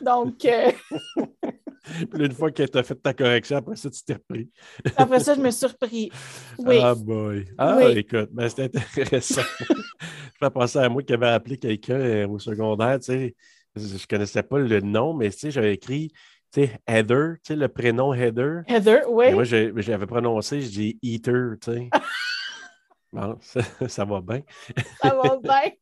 Donc, 0.00 0.44
euh, 0.44 0.70
Puis 2.10 2.24
une 2.26 2.32
fois 2.32 2.50
que 2.50 2.64
tu 2.64 2.78
as 2.78 2.82
fait 2.82 2.96
ta 2.96 3.14
correction, 3.14 3.58
après 3.58 3.76
ça, 3.76 3.88
tu 3.88 4.02
t'es 4.02 4.14
repris. 4.14 4.50
après 4.96 5.20
ça, 5.20 5.34
je 5.34 5.40
me 5.40 5.50
suis 5.50 5.60
surpris. 5.60 6.10
Oui. 6.58 6.78
Ah, 6.82 6.94
boy. 6.96 7.44
Ah, 7.56 7.76
Oui. 7.78 7.98
écoute, 7.98 8.28
ben, 8.32 8.48
c'est 8.48 8.64
intéressant. 8.64 9.42
je 9.60 9.74
fais 10.40 10.50
penser 10.50 10.78
à 10.80 10.88
moi 10.88 11.02
qui 11.02 11.12
avait 11.12 11.28
appelé 11.28 11.56
quelqu'un 11.58 11.94
euh, 11.94 12.28
au 12.28 12.38
secondaire, 12.38 12.98
tu 12.98 13.06
sais. 13.06 13.36
Je 13.76 13.82
ne 13.82 14.06
connaissais 14.08 14.42
pas 14.42 14.58
le 14.58 14.80
nom, 14.80 15.14
mais 15.14 15.30
tu 15.30 15.38
sais, 15.38 15.50
j'avais 15.50 15.74
écrit, 15.74 16.08
tu 16.52 16.62
sais, 16.62 16.80
Heather, 16.88 17.34
tu 17.44 17.52
sais, 17.52 17.56
le 17.56 17.68
prénom 17.68 18.12
Heather. 18.12 18.62
Heather, 18.66 19.02
oui. 19.08 19.26
Et 19.26 19.34
moi, 19.34 19.44
j'avais 19.44 20.06
prononcé, 20.06 20.62
je 20.62 20.68
dis 20.68 20.98
Eater, 21.02 21.56
tu 21.60 21.72
sais. 21.72 21.90
Bon, 23.16 23.38
ça, 23.40 23.62
ça 23.88 24.04
va 24.04 24.20
bien. 24.20 24.42
Ça 25.00 25.14
va 25.14 25.36
bien. 25.42 25.72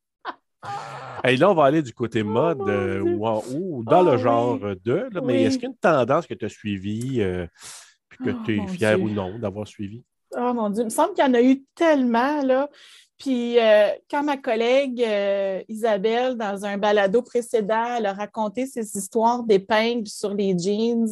Hey, 1.24 1.36
là, 1.36 1.50
on 1.50 1.54
va 1.54 1.64
aller 1.64 1.82
du 1.82 1.92
côté 1.92 2.22
mode 2.22 2.58
mon 2.58 2.68
euh, 2.68 3.00
ou, 3.00 3.26
en- 3.26 3.42
ou 3.50 3.82
dans 3.84 4.02
Oh, 4.02 4.04
le 4.10 4.16
oui. 4.16 4.22
genre 4.22 4.58
de, 4.84 5.08
là, 5.12 5.20
mais 5.20 5.34
Oui. 5.36 5.44
est-ce 5.44 5.58
qu'il 5.58 5.64
y 5.64 5.66
a 5.66 5.70
une 5.70 5.76
tendance 5.76 6.26
que 6.26 6.34
tu 6.34 6.44
as 6.44 6.48
suivie 6.48 7.20
euh, 7.22 7.46
puis 8.08 8.18
que 8.18 8.30
Oh, 8.30 8.42
tu 8.44 8.62
es 8.62 8.66
fier 8.66 9.02
ou 9.02 9.08
non 9.08 9.38
d'avoir 9.38 9.66
suivi? 9.66 10.04
Oh 10.36 10.52
mon 10.52 10.68
Dieu, 10.70 10.82
il 10.82 10.86
me 10.86 10.90
semble 10.90 11.14
qu'il 11.14 11.24
y 11.24 11.28
en 11.28 11.34
a 11.34 11.42
eu 11.42 11.64
tellement, 11.74 12.42
là. 12.42 12.68
Puis 13.18 13.58
euh, 13.58 13.88
quand 14.10 14.22
ma 14.24 14.36
collègue 14.36 15.02
euh, 15.02 15.62
Isabelle, 15.68 16.36
dans 16.36 16.64
un 16.64 16.76
balado 16.78 17.22
précédent, 17.22 17.96
elle 17.96 18.06
a 18.06 18.12
raconté 18.12 18.66
ses 18.66 18.96
histoires 18.96 19.42
d'épingles 19.44 20.08
sur 20.08 20.34
les 20.34 20.56
jeans, 20.58 21.08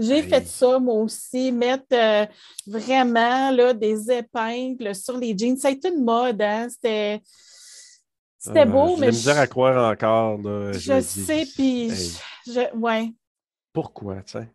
j'ai 0.00 0.22
fait 0.22 0.46
ça, 0.46 0.78
moi 0.78 0.94
aussi, 0.94 1.52
mettre 1.52 1.84
euh, 1.92 2.26
vraiment 2.66 3.50
là, 3.50 3.74
des 3.74 4.10
épingles 4.10 4.94
sur 4.94 5.18
les 5.18 5.36
jeans. 5.36 5.56
Ça 5.56 5.68
a 5.68 5.70
été 5.72 5.88
une 5.88 6.04
mode, 6.04 6.40
hein? 6.40 6.68
C'était. 6.70 7.20
C'était 8.38 8.66
beau, 8.66 8.96
mais. 8.96 9.06
J'ai 9.06 9.18
misère 9.18 9.38
à 9.38 9.46
croire 9.46 9.92
encore. 9.92 10.40
je, 10.72 11.00
sais, 11.00 11.46
puis. 11.54 11.90
Ouais. 12.74 13.12
Pourquoi, 13.72 14.22
tu 14.22 14.32
sais? 14.32 14.48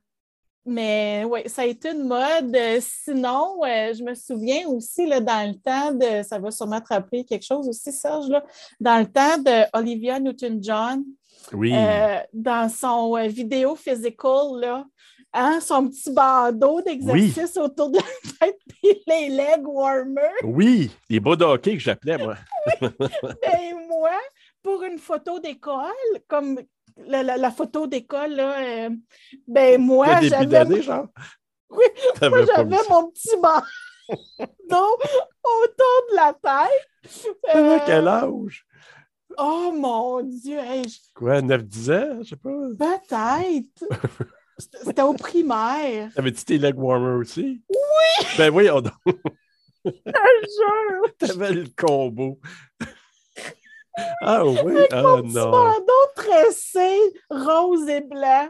Mais 0.66 1.24
oui, 1.24 1.42
ça 1.46 1.62
a 1.62 1.66
été 1.66 1.92
une 1.92 2.08
mode. 2.08 2.58
Sinon, 2.82 3.60
je 3.64 4.04
me 4.04 4.14
souviens 4.16 4.68
aussi 4.68 5.08
là, 5.08 5.22
dans 5.22 5.48
le 5.48 5.56
temps 5.56 5.94
de, 5.94 6.24
ça 6.24 6.38
va 6.40 6.52
sûrement 6.52 6.82
te 6.82 6.90
rappeler 6.90 7.24
quelque 7.24 7.46
chose 7.46 7.70
aussi, 7.70 7.94
Serge, 7.94 8.28
là, 8.28 8.44
dans 8.78 9.00
le 9.00 9.06
temps 9.06 9.38
de 9.38 9.66
Olivia 9.78 10.20
Newton-John, 10.20 11.06
oui. 11.54 11.74
Euh, 11.74 12.20
dans 12.34 12.70
son 12.70 13.16
euh, 13.16 13.28
vidéo 13.28 13.76
physical, 13.76 14.60
là, 14.60 14.86
hein, 15.34 15.60
son 15.62 15.88
petit 15.88 16.12
bandeau 16.12 16.82
d'exercice 16.82 17.58
autour 17.58 17.92
de 17.92 17.98
la 17.98 18.32
tête 18.40 18.60
et 18.84 19.02
les 19.08 19.30
leg 19.30 19.68
warmers. 19.68 20.44
Oui, 20.44 20.92
les 21.10 21.20
bas 21.20 21.36
de 21.36 21.46
hockey 21.46 21.74
que 21.74 21.80
j'appelais, 21.80 22.18
moi. 22.18 22.36
ben, 22.82 23.88
moi, 23.88 24.12
pour 24.62 24.84
une 24.84 25.00
photo 25.00 25.40
d'école, 25.40 25.92
comme 26.28 26.60
la, 27.06 27.52
photo 27.52 27.88
d'école, 27.88 28.32
là, 28.34 28.60
euh, 28.60 28.90
ben 29.48 29.80
moi, 29.80 30.22
j'avais. 30.22 30.82
genre? 30.82 31.08
Oui, 31.70 31.86
moi, 32.22 32.46
j'avais 32.46 32.78
mon 32.90 33.12
petit 33.12 33.36
bandeau 33.36 34.98
autour 35.44 36.02
de 36.12 36.16
la 36.16 36.34
tête. 36.34 37.26
Euh... 37.56 37.80
quel 37.86 38.08
âge? 38.08 38.67
Oh 39.38 39.72
mon 39.76 40.22
Dieu! 40.24 40.60
Quoi, 41.14 41.42
9-10 41.42 41.92
ans? 41.92 42.20
Je 42.24 42.30
sais 42.30 42.36
pas? 42.36 42.50
Peut-être. 42.78 43.84
C'était 44.58 45.04
au 45.04 45.14
primaire. 45.14 46.12
T'avais-tu 46.16 46.44
tes 46.44 46.58
leg 46.58 46.78
warmers 46.78 47.20
aussi? 47.20 47.62
Oui! 47.70 48.28
Ben 48.38 48.50
oui, 48.50 48.70
on... 48.72 48.82
Je 49.86 49.92
jure! 49.92 51.18
T'avais 51.20 51.54
le 51.54 51.68
combo. 51.78 52.40
Ah 54.22 54.46
oui? 54.46 54.78
Avec 54.78 54.88
ah 54.92 55.02
mon 55.04 55.18
non. 55.18 55.24
Petit 55.24 55.34
bandeau 55.34 56.04
tressé, 56.16 57.00
rose 57.30 57.88
et 57.88 58.02
blanc. 58.02 58.50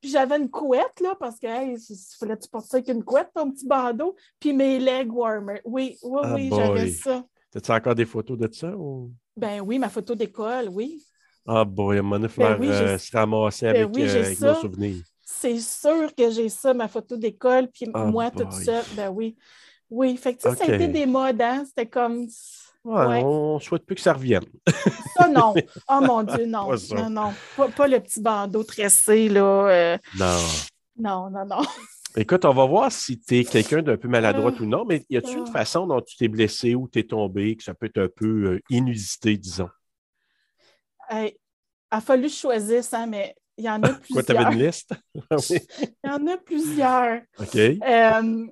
Puis 0.00 0.10
j'avais 0.10 0.36
une 0.36 0.50
couette, 0.50 1.00
là, 1.00 1.14
parce 1.18 1.38
que, 1.38 1.46
hey, 1.46 1.76
il 1.76 1.96
fallait 2.18 2.36
tu 2.36 2.48
porter 2.48 2.68
ça 2.68 2.76
avec 2.78 2.88
une 2.88 3.04
couette, 3.04 3.30
ton 3.34 3.50
petit 3.50 3.66
bandeau? 3.66 4.16
Puis 4.40 4.52
mes 4.52 4.78
leg 4.78 5.12
warmers. 5.12 5.60
Oui, 5.64 5.96
oui, 6.02 6.20
Ah 6.24 6.34
oui, 6.34 6.50
j'avais 6.52 6.90
ça. 6.90 7.24
T'as-tu 7.52 7.70
encore 7.70 7.94
des 7.94 8.06
photos 8.06 8.38
de 8.38 8.48
ça? 8.52 8.68
Ou... 8.68 9.12
Ben 9.36 9.60
oui, 9.60 9.78
ma 9.78 9.88
photo 9.88 10.14
d'école, 10.14 10.68
oui. 10.70 11.02
Ah 11.46 11.64
boy, 11.64 11.96
à 11.96 12.00
un 12.00 12.02
moment 12.02 12.18
donné, 12.18 12.32
il 12.36 12.38
Ben 12.42 12.56
oui, 12.60 12.68
euh, 12.70 12.98
se 12.98 13.16
ramasser 13.16 13.66
Ben 13.72 13.82
avec, 13.84 13.96
oui, 13.96 14.02
euh, 14.08 14.24
avec 14.24 14.40
nos 14.40 14.54
souvenirs. 14.54 15.02
C'est 15.24 15.58
sûr 15.58 16.14
que 16.14 16.30
j'ai 16.30 16.48
ça, 16.48 16.72
ma 16.72 16.88
photo 16.88 17.16
d'école, 17.16 17.68
puis 17.68 17.90
Ah 17.92 18.04
moi, 18.04 18.30
toute 18.30 18.48
boy. 18.48 18.64
seule. 18.64 18.84
Ben 18.96 19.08
oui. 19.10 19.36
Oui, 19.90 20.16
fait 20.16 20.34
que 20.34 20.42
tu 20.42 20.48
sais, 20.48 20.56
ça 20.56 20.64
a 20.70 20.74
été 20.74 20.88
des 20.88 21.04
modes, 21.06 21.40
hein? 21.42 21.64
C'était 21.66 21.86
comme. 21.86 22.26
Ouais, 22.84 23.06
Ouais. 23.06 23.22
On 23.24 23.60
souhaite 23.60 23.84
plus 23.86 23.94
que 23.94 24.00
ça 24.00 24.12
revienne. 24.14 24.44
Ça, 25.16 25.28
non. 25.28 25.54
Oh 25.88 26.00
mon 26.00 26.22
Dieu, 26.22 26.46
non. 26.46 26.68
Pas 26.68 26.94
non, 26.96 27.10
non. 27.10 27.32
Pas, 27.56 27.68
pas 27.68 27.86
le 27.86 28.00
petit 28.00 28.20
bandeau 28.20 28.64
tressé, 28.64 29.28
là. 29.28 29.68
euh, 29.68 29.98
Non. 30.18 30.36
Non, 30.98 31.30
non, 31.30 31.44
non. 31.46 31.62
Écoute, 32.16 32.44
on 32.44 32.52
va 32.52 32.66
voir 32.66 32.92
si 32.92 33.18
tu 33.18 33.38
es 33.38 33.44
quelqu'un 33.44 33.82
d'un 33.82 33.96
peu 33.96 34.08
maladroit 34.08 34.52
Ah. 34.54 34.62
ou 34.62 34.66
non, 34.66 34.84
mais 34.84 35.02
y 35.08 35.16
a-t-il 35.16 35.38
une 35.38 35.46
Ah. 35.48 35.52
façon 35.52 35.86
dont 35.86 36.00
tu 36.00 36.16
t'es 36.16 36.28
blessé 36.28 36.74
ou 36.74 36.86
tu 36.88 36.98
es 36.98 37.04
tombé, 37.04 37.56
que 37.56 37.62
ça 37.62 37.72
peut 37.74 37.86
être 37.86 37.98
un 37.98 38.08
peu 38.14 38.26
euh, 38.54 38.60
inusité, 38.68 39.36
disons? 39.38 39.70
Hey, 41.08 41.28
il 41.30 41.36
a 41.90 42.00
fallu 42.00 42.22
que 42.24 42.28
je 42.28 42.34
choisisse, 42.36 42.92
hein, 42.92 43.06
mais 43.06 43.34
il 43.56 43.64
y 43.64 43.70
en 43.70 43.82
a 43.82 43.92
Quoi, 44.12 44.22
plusieurs. 44.22 44.24
tu 44.24 44.32
avais 44.32 44.52
une 44.54 44.62
liste? 44.66 44.92
Ah 45.30 45.36
oui. 45.50 45.58
Il 46.04 46.10
y 46.10 46.10
en 46.10 46.26
a 46.26 46.36
plusieurs. 46.36 47.20
OK. 47.38 47.56
Euh, 47.56 48.46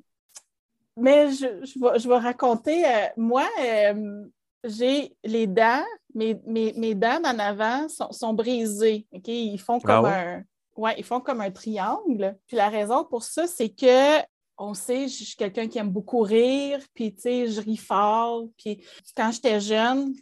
mais 0.96 1.30
je, 1.32 1.64
je 1.64 1.78
vais, 1.80 1.98
je 1.98 2.08
vais 2.08 2.18
raconter. 2.18 2.84
euh, 2.86 3.06
moi, 3.16 3.46
euh, 3.60 4.24
j'ai 4.64 5.14
les 5.24 5.46
dents, 5.46 5.84
mes, 6.14 6.36
mes, 6.46 6.72
mes 6.74 6.94
dents 6.94 7.20
en 7.24 7.38
avant 7.38 7.88
sont, 7.88 8.10
sont 8.12 8.32
brisées. 8.34 9.06
OK? 9.12 9.28
Ils 9.28 9.58
font 9.58 9.80
comme 9.80 9.90
Ah 9.90 10.02
ouais? 10.02 10.10
un. 10.10 10.42
Ouais, 10.80 10.94
ils 10.96 11.04
font 11.04 11.20
comme 11.20 11.42
un 11.42 11.50
triangle. 11.50 12.38
Puis 12.46 12.56
la 12.56 12.70
raison 12.70 13.04
pour 13.04 13.22
ça, 13.22 13.46
c'est 13.46 13.68
que 13.68 14.18
on 14.56 14.72
sait, 14.72 15.08
je 15.08 15.24
suis 15.24 15.36
quelqu'un 15.36 15.68
qui 15.68 15.78
aime 15.78 15.90
beaucoup 15.90 16.20
rire, 16.20 16.80
puis 16.94 17.14
tu 17.14 17.20
sais, 17.20 17.48
je 17.48 17.60
ris 17.60 17.76
fort. 17.76 18.44
Puis 18.56 18.82
quand 19.14 19.30
j'étais 19.30 19.60
jeune, 19.60 20.14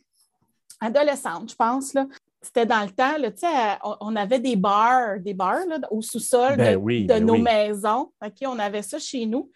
adolescente, 0.81 1.50
je 1.50 1.55
pense, 1.55 1.95
là, 1.95 2.07
c'était 2.43 2.67
dans 2.67 2.83
le 2.83 2.91
temps, 2.91 3.19
là, 3.19 3.31
tu 3.31 3.38
sais, 3.38 3.79
on, 4.00 4.17
avait 4.17 4.41
des 4.41 4.57
bars, 4.57 5.21
des 5.21 5.35
bars 5.35 5.65
là, 5.69 5.79
au 5.93 6.03
sous-sol 6.03 6.57
Ben 6.57 6.75
de, 6.75 6.77
oui, 6.77 7.03
de 7.03 7.09
ben 7.09 7.25
nos 7.25 7.35
oui. 7.35 7.43
maisons. 7.43 8.12
OK, 8.25 8.37
on 8.47 8.59
avait 8.59 8.83
ça 8.83 8.99
chez 8.99 9.27
nous. 9.27 9.50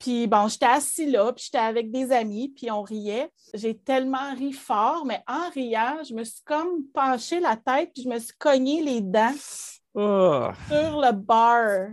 Puis 0.00 0.26
bon, 0.26 0.48
j'étais 0.48 0.66
assis 0.66 1.10
là, 1.10 1.32
puis 1.32 1.44
j'étais 1.44 1.64
avec 1.64 1.92
des 1.92 2.10
amis, 2.10 2.48
puis 2.48 2.68
on 2.70 2.82
riait. 2.82 3.30
J'ai 3.54 3.76
tellement 3.76 4.34
ri 4.36 4.52
fort, 4.52 5.04
mais 5.04 5.22
en 5.28 5.50
riant, 5.50 5.98
je 6.08 6.14
me 6.14 6.24
suis 6.24 6.42
comme 6.44 6.84
penché 6.92 7.38
la 7.38 7.56
tête, 7.56 7.90
puis 7.94 8.02
je 8.02 8.08
me 8.08 8.18
suis 8.18 8.36
cogné 8.38 8.82
les 8.82 9.00
dents 9.00 9.34
Ah, 9.96 10.52
sur 10.68 11.00
le 11.00 11.12
bar. 11.12 11.88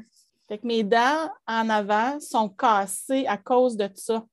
Fait 0.48 0.58
que 0.60 0.68
mes 0.68 0.84
dents 0.84 1.30
en 1.48 1.70
avant 1.70 2.20
sont 2.20 2.50
cassées 2.50 3.26
à 3.28 3.38
cause 3.38 3.76
de 3.76 3.90
ça. 3.96 4.24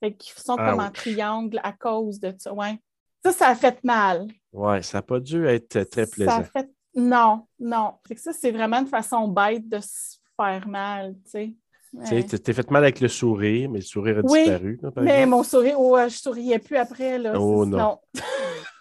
Fait 0.00 0.12
qu'ils 0.14 0.38
sont 0.38 0.56
comme 0.56 0.80
en 0.80 0.90
triangle 0.90 1.60
à 1.62 1.72
cause 1.72 2.20
de 2.20 2.32
ça. 2.38 2.52
Ouais. 2.52 2.78
Ça, 3.24 3.32
ça 3.32 3.48
a 3.48 3.54
fait 3.54 3.82
mal. 3.82 4.28
ouais, 4.52 4.82
ça 4.82 4.98
n'a 4.98 5.02
pas 5.02 5.18
dû 5.18 5.46
être 5.46 5.82
très 5.84 6.04
Ça 6.06 6.12
plaisant. 6.12 6.38
a 6.40 6.44
fait... 6.44 6.68
Non, 6.94 7.46
non. 7.58 7.94
Fait 8.06 8.14
que 8.14 8.20
ça, 8.20 8.32
c'est 8.32 8.50
vraiment 8.52 8.78
une 8.80 8.86
façon 8.86 9.28
bête 9.28 9.68
de 9.68 9.80
se 9.80 10.18
faire 10.36 10.68
mal, 10.68 11.14
tu 11.24 11.30
sais. 11.30 11.54
Ouais. 11.94 12.22
tu 12.24 12.38
t'es 12.38 12.52
fait 12.52 12.70
mal 12.70 12.82
avec 12.84 13.00
le 13.00 13.08
sourire, 13.08 13.70
mais 13.70 13.78
le 13.78 13.84
sourire 13.84 14.18
a 14.18 14.20
Oui, 14.24 14.40
disparu. 14.44 14.78
là, 14.82 14.90
par 14.90 15.02
Mais 15.04 15.10
exemple. 15.22 15.30
mon 15.30 15.42
sourire, 15.42 15.80
ouais, 15.80 16.10
je 16.10 16.16
souriais 16.18 16.58
plus 16.58 16.76
après. 16.76 17.18
Là. 17.18 17.32
Oh 17.40 17.64
C'est- 17.64 17.70
non. 17.70 17.98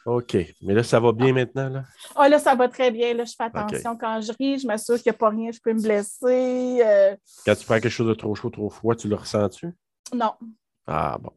OK. 0.08 0.38
Mais 0.62 0.74
là, 0.74 0.84
ça 0.84 1.02
va 1.02 1.12
bien 1.12 1.34
maintenant, 1.34 1.68
là? 1.68 1.84
Ah, 2.16 2.30
là, 2.30 2.40
ça 2.40 2.56
va 2.56 2.70
très 2.70 2.92
bien. 2.92 3.14
Là, 3.14 3.26
je 3.26 3.34
fais 3.38 3.44
attention 3.44 3.98
quand 3.98 4.22
je 4.22 4.32
ris. 4.40 4.58
Je 4.60 4.66
m'assure 4.66 4.96
qu'il 4.96 5.12
n'y 5.12 5.16
a 5.16 5.20
pas 5.20 5.30
rien, 5.30 5.52
je 5.52 5.60
peux 5.62 5.74
me 5.74 5.82
blesser. 5.82 6.80
Euh, 6.82 7.16
Quand 7.46 7.56
tu 7.56 7.66
prends 7.66 7.76
quelque 7.76 7.90
chose 7.90 8.08
de 8.08 8.14
trop 8.14 8.34
chaud, 8.34 8.50
trop 8.50 8.70
froid, 8.70 8.96
tu 8.96 9.10
le 9.10 9.16
ressens-tu? 9.16 9.76
non. 10.14 10.32
Ah 10.88 11.18
bon. 11.20 11.32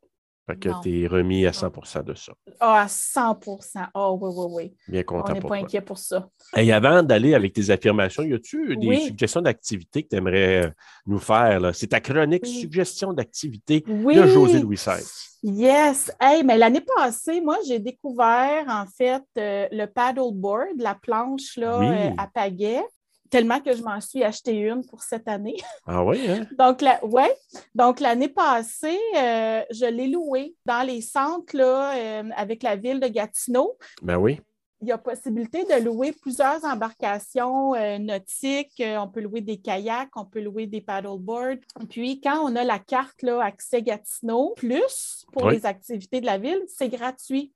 Fait 0.50 0.58
que 0.58 0.68
tu 0.82 1.02
es 1.02 1.06
remis 1.06 1.46
à 1.46 1.52
100% 1.52 2.02
de 2.04 2.14
ça. 2.14 2.32
Ah, 2.58 2.82
à 2.82 2.86
100% 2.88 3.86
Ah, 3.94 4.12
oui, 4.12 4.30
oui, 4.34 4.46
oui. 4.50 4.74
Bien 4.88 5.00
On 5.02 5.04
content 5.04 5.32
n'est 5.34 5.40
pour 5.40 5.50
pas 5.50 5.58
toi. 5.58 5.66
inquiet 5.66 5.80
pour 5.80 5.98
ça. 5.98 6.28
Et 6.56 6.72
avant 6.72 7.02
d'aller 7.02 7.34
avec 7.34 7.52
tes 7.52 7.70
affirmations, 7.70 8.22
y 8.22 8.34
a-tu 8.34 8.76
des 8.76 8.86
Oui. 8.88 9.00
suggestions 9.06 9.40
d'activités 9.40 10.02
que 10.02 10.08
tu 10.08 10.16
aimerais 10.16 10.66
euh, 10.66 10.70
nous 11.06 11.18
faire? 11.18 11.74
C'est 11.74 11.88
ta 11.88 12.00
chronique 12.00 12.42
Oui. 12.44 12.60
suggestion 12.60 13.12
d'activité 13.12 13.84
Oui. 13.88 14.16
de 14.16 14.26
José 14.26 14.58
Louis 14.60 14.76
XVI. 14.76 15.04
Yes. 15.42 16.10
Hey, 16.20 16.42
mais 16.44 16.58
l'année 16.58 16.82
passée, 16.96 17.40
moi, 17.40 17.56
j'ai 17.66 17.78
découvert, 17.78 18.64
en 18.68 18.84
fait, 18.86 19.22
euh, 19.38 19.68
le 19.72 19.86
paddleboard, 19.86 20.78
la 20.78 20.94
planche 20.94 21.56
là, 21.56 21.78
Oui. 21.78 21.86
euh, 21.86 22.10
à 22.18 22.26
pagaie, 22.26 22.82
tellement 23.30 23.60
que 23.60 23.74
je 23.74 23.82
m'en 23.82 24.00
suis 24.00 24.22
acheté 24.24 24.52
une 24.56 24.84
pour 24.86 25.02
cette 25.02 25.28
année. 25.28 25.56
Ah 25.86 26.04
oui, 26.04 26.20
hein? 26.28 26.46
Donc, 26.58 26.82
la, 26.82 27.04
ouais. 27.04 27.34
Donc, 27.74 28.00
l'année 28.00 28.28
passée, 28.28 28.98
euh, 29.16 29.62
je 29.70 29.86
l'ai 29.86 30.08
loué 30.08 30.54
dans 30.66 30.86
les 30.86 31.00
centres 31.00 31.56
là, 31.56 31.94
euh, 31.96 32.30
avec 32.36 32.62
la 32.62 32.76
ville 32.76 33.00
de 33.00 33.08
Gatineau. 33.08 33.76
Ben 34.02 34.16
oui. 34.18 34.40
Il 34.82 34.88
y 34.88 34.92
a 34.92 34.98
possibilité 34.98 35.64
de 35.64 35.82
louer 35.84 36.12
plusieurs 36.12 36.64
embarcations 36.64 37.74
euh, 37.74 37.98
nautiques. 37.98 38.82
On 38.82 39.08
peut 39.08 39.20
louer 39.20 39.42
des 39.42 39.58
kayaks, 39.58 40.16
on 40.16 40.24
peut 40.24 40.40
louer 40.40 40.66
des 40.66 40.80
paddleboards. 40.80 41.58
Puis, 41.90 42.20
quand 42.20 42.38
on 42.50 42.56
a 42.56 42.64
la 42.64 42.78
carte 42.78 43.20
là, 43.22 43.42
Accès 43.44 43.82
Gatineau, 43.82 44.54
plus 44.56 45.26
pour 45.32 45.44
Oui. 45.44 45.56
les 45.56 45.66
activités 45.66 46.20
de 46.22 46.26
la 46.26 46.38
ville, 46.38 46.62
c'est 46.66 46.88
gratuit. 46.88 47.52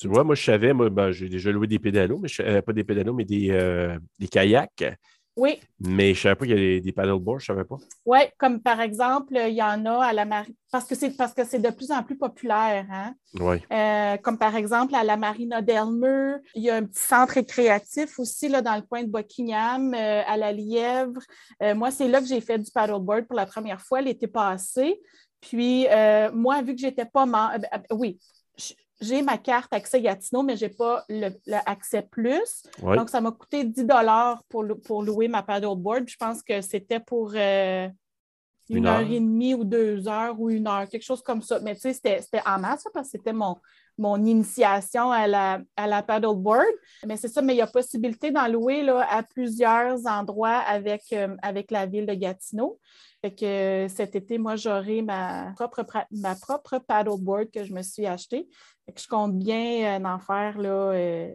Tu 0.00 0.08
vois, 0.08 0.24
moi, 0.24 0.34
je 0.34 0.42
savais, 0.42 0.72
moi, 0.72 0.88
ben, 0.88 1.10
j'ai 1.10 1.28
déjà 1.28 1.52
loué 1.52 1.66
des 1.66 1.78
pédalos, 1.78 2.18
mais 2.18 2.28
je- 2.28 2.40
euh, 2.42 2.62
pas 2.62 2.72
des 2.72 2.84
pédalos, 2.84 3.12
mais 3.12 3.24
des, 3.26 3.50
euh, 3.50 3.98
des 4.18 4.28
kayaks. 4.28 4.84
Oui, 5.36 5.60
Mais 5.78 6.12
je 6.14 6.20
savais 6.22 6.34
pas 6.34 6.44
qu'il 6.44 6.54
y 6.54 6.58
avait 6.58 6.66
des, 6.76 6.80
des 6.80 6.92
paddleboards, 6.92 7.38
je 7.40 7.46
savais 7.46 7.64
pas. 7.64 7.76
oui, 8.04 8.18
comme 8.36 8.60
par 8.60 8.80
exemple, 8.80 9.34
il 9.36 9.54
y 9.54 9.62
en 9.62 9.86
a 9.86 10.04
à 10.06 10.12
la 10.12 10.24
marine, 10.24 10.54
parce 10.72 10.84
que 10.86 10.94
c'est 10.94 11.16
parce 11.16 11.32
que 11.32 11.44
c'est 11.44 11.60
de 11.60 11.70
plus 11.70 11.90
en 11.92 12.02
plus 12.02 12.16
populaire. 12.18 12.84
Hein? 12.90 13.14
Oui. 13.38 13.56
Euh, 13.72 14.16
comme 14.18 14.36
par 14.38 14.56
exemple 14.56 14.94
à 14.94 15.04
la 15.04 15.16
Marina 15.16 15.62
d'Elmer. 15.62 16.36
Il 16.54 16.62
y 16.62 16.70
a 16.70 16.76
un 16.76 16.84
petit 16.84 17.00
centre 17.00 17.34
récréatif 17.34 18.18
aussi 18.18 18.48
là, 18.48 18.60
dans 18.60 18.74
le 18.76 18.82
coin 18.82 19.02
de 19.04 19.08
Buckingham, 19.10 19.94
euh, 19.94 20.22
à 20.26 20.36
la 20.36 20.52
Lièvre. 20.52 21.20
Euh, 21.62 21.74
moi, 21.74 21.90
c'est 21.90 22.08
là 22.08 22.20
que 22.20 22.26
j'ai 22.26 22.40
fait 22.40 22.58
du 22.58 22.70
paddleboard 22.70 23.26
pour 23.26 23.36
la 23.36 23.46
première 23.46 23.80
fois 23.80 24.00
l'été 24.02 24.26
passé. 24.26 25.00
Puis, 25.40 25.86
moi, 26.34 26.60
vu 26.62 26.74
que 26.74 26.80
j'étais 26.80 27.06
pas 27.06 27.24
membre, 27.24 27.64
oui, 27.92 28.18
j- 28.58 28.74
j'ai 29.00 29.22
ma 29.22 29.38
carte 29.38 29.72
Accès 29.72 30.00
Gatineau, 30.00 30.42
mais 30.42 30.56
je 30.56 30.66
n'ai 30.66 30.70
pas 30.70 31.04
le, 31.08 31.30
le 31.46 31.56
Accès 31.66 32.02
Plus. 32.02 32.64
Oui. 32.82 32.96
Donc, 32.96 33.08
ça 33.08 33.20
m'a 33.20 33.32
coûté 33.32 33.64
10 33.64 33.86
pour, 34.48 34.64
pour 34.84 35.02
louer 35.02 35.28
ma 35.28 35.42
paddleboard. 35.42 36.08
Je 36.08 36.16
pense 36.16 36.42
que 36.42 36.60
c'était 36.60 37.00
pour 37.00 37.32
euh, 37.34 37.88
une, 38.68 38.86
heure. 38.86 39.00
et 39.00 39.20
demie 39.20 39.54
ou 39.54 39.64
deux 39.64 40.06
heures 40.06 40.38
ou 40.38 40.50
une 40.50 40.66
heure, 40.66 40.88
quelque 40.88 41.04
chose 41.04 41.22
comme 41.22 41.42
ça. 41.42 41.60
Mais 41.60 41.74
tu 41.74 41.80
sais, 41.80 41.94
c'était 41.94 42.42
en 42.46 42.58
masse 42.58 42.84
parce 42.92 43.08
que 43.08 43.12
c'était 43.12 43.32
mon, 43.32 43.56
mon 44.00 44.24
initiation 44.24 45.10
à 45.10 45.26
la, 45.26 45.60
à 45.76 45.86
la 45.86 46.02
paddleboard. 46.02 46.74
Mais 47.06 47.16
c'est 47.16 47.28
ça, 47.28 47.42
mais 47.42 47.54
il 47.54 47.58
y 47.58 47.62
a 47.62 47.66
possibilité 47.66 48.30
d'en 48.30 48.48
louer 48.48 48.82
là, 48.82 49.06
à 49.08 49.22
plusieurs 49.22 50.06
endroits 50.06 50.58
avec, 50.58 51.02
euh, 51.12 51.36
avec 51.42 51.70
la 51.70 51.86
ville 51.86 52.06
de 52.06 52.14
Gatineau. 52.14 52.78
Fait 53.20 53.34
que 53.34 53.44
euh, 53.44 53.88
cet 53.88 54.16
été, 54.16 54.38
moi, 54.38 54.56
j'aurai 54.56 55.02
ma 55.02 55.52
propre, 55.54 55.84
ma 56.10 56.34
propre 56.34 56.78
paddleboard 56.78 57.50
que 57.50 57.64
je 57.64 57.72
me 57.72 57.82
suis 57.82 58.06
achetée. 58.06 58.48
Fait 58.86 58.92
que 58.92 59.00
je 59.00 59.06
compte 59.06 59.38
bien 59.38 60.02
en 60.04 60.18
faire 60.18 60.58
là, 60.58 61.28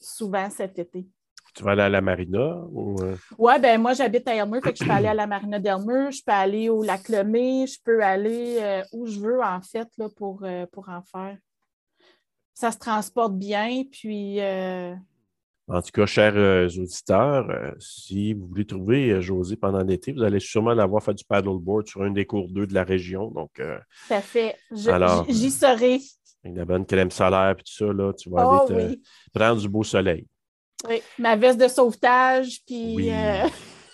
souvent 0.00 0.48
cet 0.50 0.78
été. 0.78 1.06
Tu 1.54 1.64
vas 1.64 1.72
aller 1.72 1.82
à 1.82 1.88
la 1.88 2.00
marina? 2.00 2.62
Ou... 2.70 2.96
Euh? 3.02 3.16
Oui, 3.38 3.52
ben 3.60 3.80
moi, 3.80 3.92
j'habite 3.92 4.26
à 4.28 4.34
Elmer, 4.34 4.60
fait 4.62 4.72
que 4.72 4.78
je 4.78 4.84
peux 4.84 4.90
aller 4.90 5.08
à 5.08 5.14
la 5.14 5.26
marina 5.26 5.58
d'Elmer, 5.58 6.12
je 6.12 6.22
peux 6.24 6.32
aller 6.32 6.68
au 6.68 6.82
lac 6.82 7.08
Lemay, 7.08 7.66
je 7.66 7.78
peux 7.82 8.02
aller 8.02 8.58
euh, 8.60 8.82
où 8.92 9.06
je 9.06 9.18
veux, 9.18 9.42
en 9.42 9.60
fait, 9.60 9.88
là, 9.98 10.08
pour, 10.16 10.44
euh, 10.44 10.66
pour 10.70 10.88
en 10.88 11.02
faire. 11.02 11.36
Ça 12.54 12.70
se 12.70 12.78
transporte 12.78 13.36
bien, 13.36 13.84
puis... 13.90 14.40
En 15.68 15.80
tout 15.82 15.92
cas, 15.92 16.04
chers 16.04 16.34
auditeurs, 16.78 17.76
si 17.78 18.34
vous 18.34 18.48
voulez 18.48 18.66
trouver 18.66 19.22
José 19.22 19.56
pendant 19.56 19.82
l'été, 19.82 20.12
vous 20.12 20.22
allez 20.22 20.40
sûrement 20.40 20.74
l'avoir 20.74 21.02
fait 21.02 21.14
du 21.14 21.24
paddleboard 21.24 21.86
sur 21.86 22.02
un 22.02 22.10
des 22.10 22.26
cours 22.26 22.48
d'eau 22.48 22.66
de 22.66 22.74
la 22.74 22.82
région. 22.82 23.30
Donc, 23.30 23.62
ça 24.08 24.20
fait. 24.20 24.56
J'y 24.72 25.50
serai. 25.50 26.00
Avec 26.42 26.56
la 26.56 26.64
bonne 26.64 26.86
crème 26.86 27.10
solaire 27.10 27.50
et 27.58 27.62
tout 27.62 27.72
ça, 27.72 27.92
là, 27.92 28.12
tu 28.14 28.30
vas 28.30 28.64
oh 28.66 28.72
aller 28.72 29.00
prendre 29.32 29.60
du 29.60 29.68
beau 29.68 29.84
soleil. 29.84 30.26
Oui, 30.88 31.02
ma 31.18 31.36
veste 31.36 31.60
de 31.60 31.68
sauvetage, 31.68 32.60
puis. 32.66 32.94
Oui, 32.96 33.10
euh, 33.10 33.46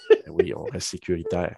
ben 0.09 0.33
oui 0.33 0.55
on 0.55 0.63
reste 0.65 0.89
sécuritaire. 0.89 1.57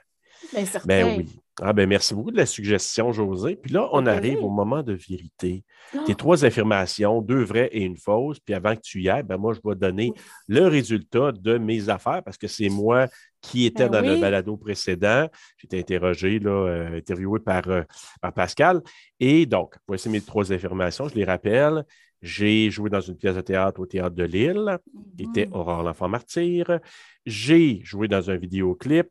Bien, 0.53 0.65
certain. 0.65 0.87
Ben 0.87 1.19
oui. 1.19 1.41
Ah 1.61 1.73
ben 1.73 1.89
merci 1.89 2.15
beaucoup 2.15 2.31
de 2.31 2.37
la 2.37 2.47
suggestion, 2.47 3.13
José. 3.13 3.57
Puis 3.57 3.73
là, 3.73 3.89
on 3.93 4.07
arrive 4.07 4.45
au 4.45 4.49
moment 4.49 4.85
de 4.85 4.93
vérité. 4.93 5.65
Tes 6.07 6.13
ah! 6.13 6.15
trois 6.15 6.45
affirmations, 6.45 7.21
deux 7.21 7.43
vraies 7.43 7.69
et 7.73 7.83
une 7.83 7.97
fausse. 7.97 8.39
Puis 8.39 8.55
avant 8.55 8.77
que 8.77 8.81
tu 8.81 9.03
y 9.03 9.09
ailles, 9.09 9.25
ben 9.25 9.39
moi, 9.39 9.55
je 9.55 9.69
vais 9.69 9.75
donner 9.75 10.13
le 10.47 10.69
résultat 10.69 11.33
de 11.33 11.59
mes 11.59 11.89
affaires 11.89 12.23
parce 12.23 12.37
que 12.37 12.47
c'est 12.47 12.69
moi 12.69 13.09
qui 13.41 13.67
étais 13.67 13.89
ben 13.89 14.01
dans 14.03 14.09
le 14.09 14.21
balado 14.21 14.57
précédent. 14.57 15.29
J'ai 15.57 15.67
été 15.67 15.79
interrogé, 15.81 16.39
là, 16.39 16.51
euh, 16.51 16.97
interviewé 16.97 17.41
par, 17.41 17.69
euh, 17.69 17.83
par 18.21 18.33
Pascal. 18.33 18.81
Et 19.19 19.45
donc, 19.45 19.75
voici 19.89 20.09
mes 20.09 20.21
trois 20.21 20.53
affirmations. 20.53 21.09
Je 21.09 21.17
les 21.17 21.25
rappelle. 21.25 21.85
J'ai 22.23 22.71
joué 22.71 22.89
dans 22.91 23.01
une 23.01 23.17
pièce 23.17 23.37
de 23.37 23.41
théâtre 23.41 23.81
au 23.81 23.87
Théâtre 23.87 24.15
de 24.15 24.25
Lille, 24.25 24.79
qui 25.17 25.25
était 25.25 25.47
mm. 25.47 25.55
Aurore 25.55 25.83
l'enfant 25.83 26.09
martyr. 26.09 26.79
J'ai 27.27 27.81
joué 27.83 28.07
dans 28.07 28.31
un 28.31 28.37
vidéoclip. 28.37 29.11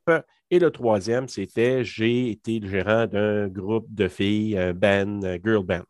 Et 0.49 0.59
le 0.59 0.71
troisième, 0.71 1.27
c'était 1.27 1.83
j'ai 1.83 2.31
été 2.31 2.59
le 2.59 2.69
gérant 2.69 3.05
d'un 3.05 3.47
groupe 3.47 3.87
de 3.89 4.07
filles, 4.07 4.57
un 4.57 4.73
band, 4.73 5.21
un 5.23 5.37
girl 5.43 5.63
band. 5.63 5.83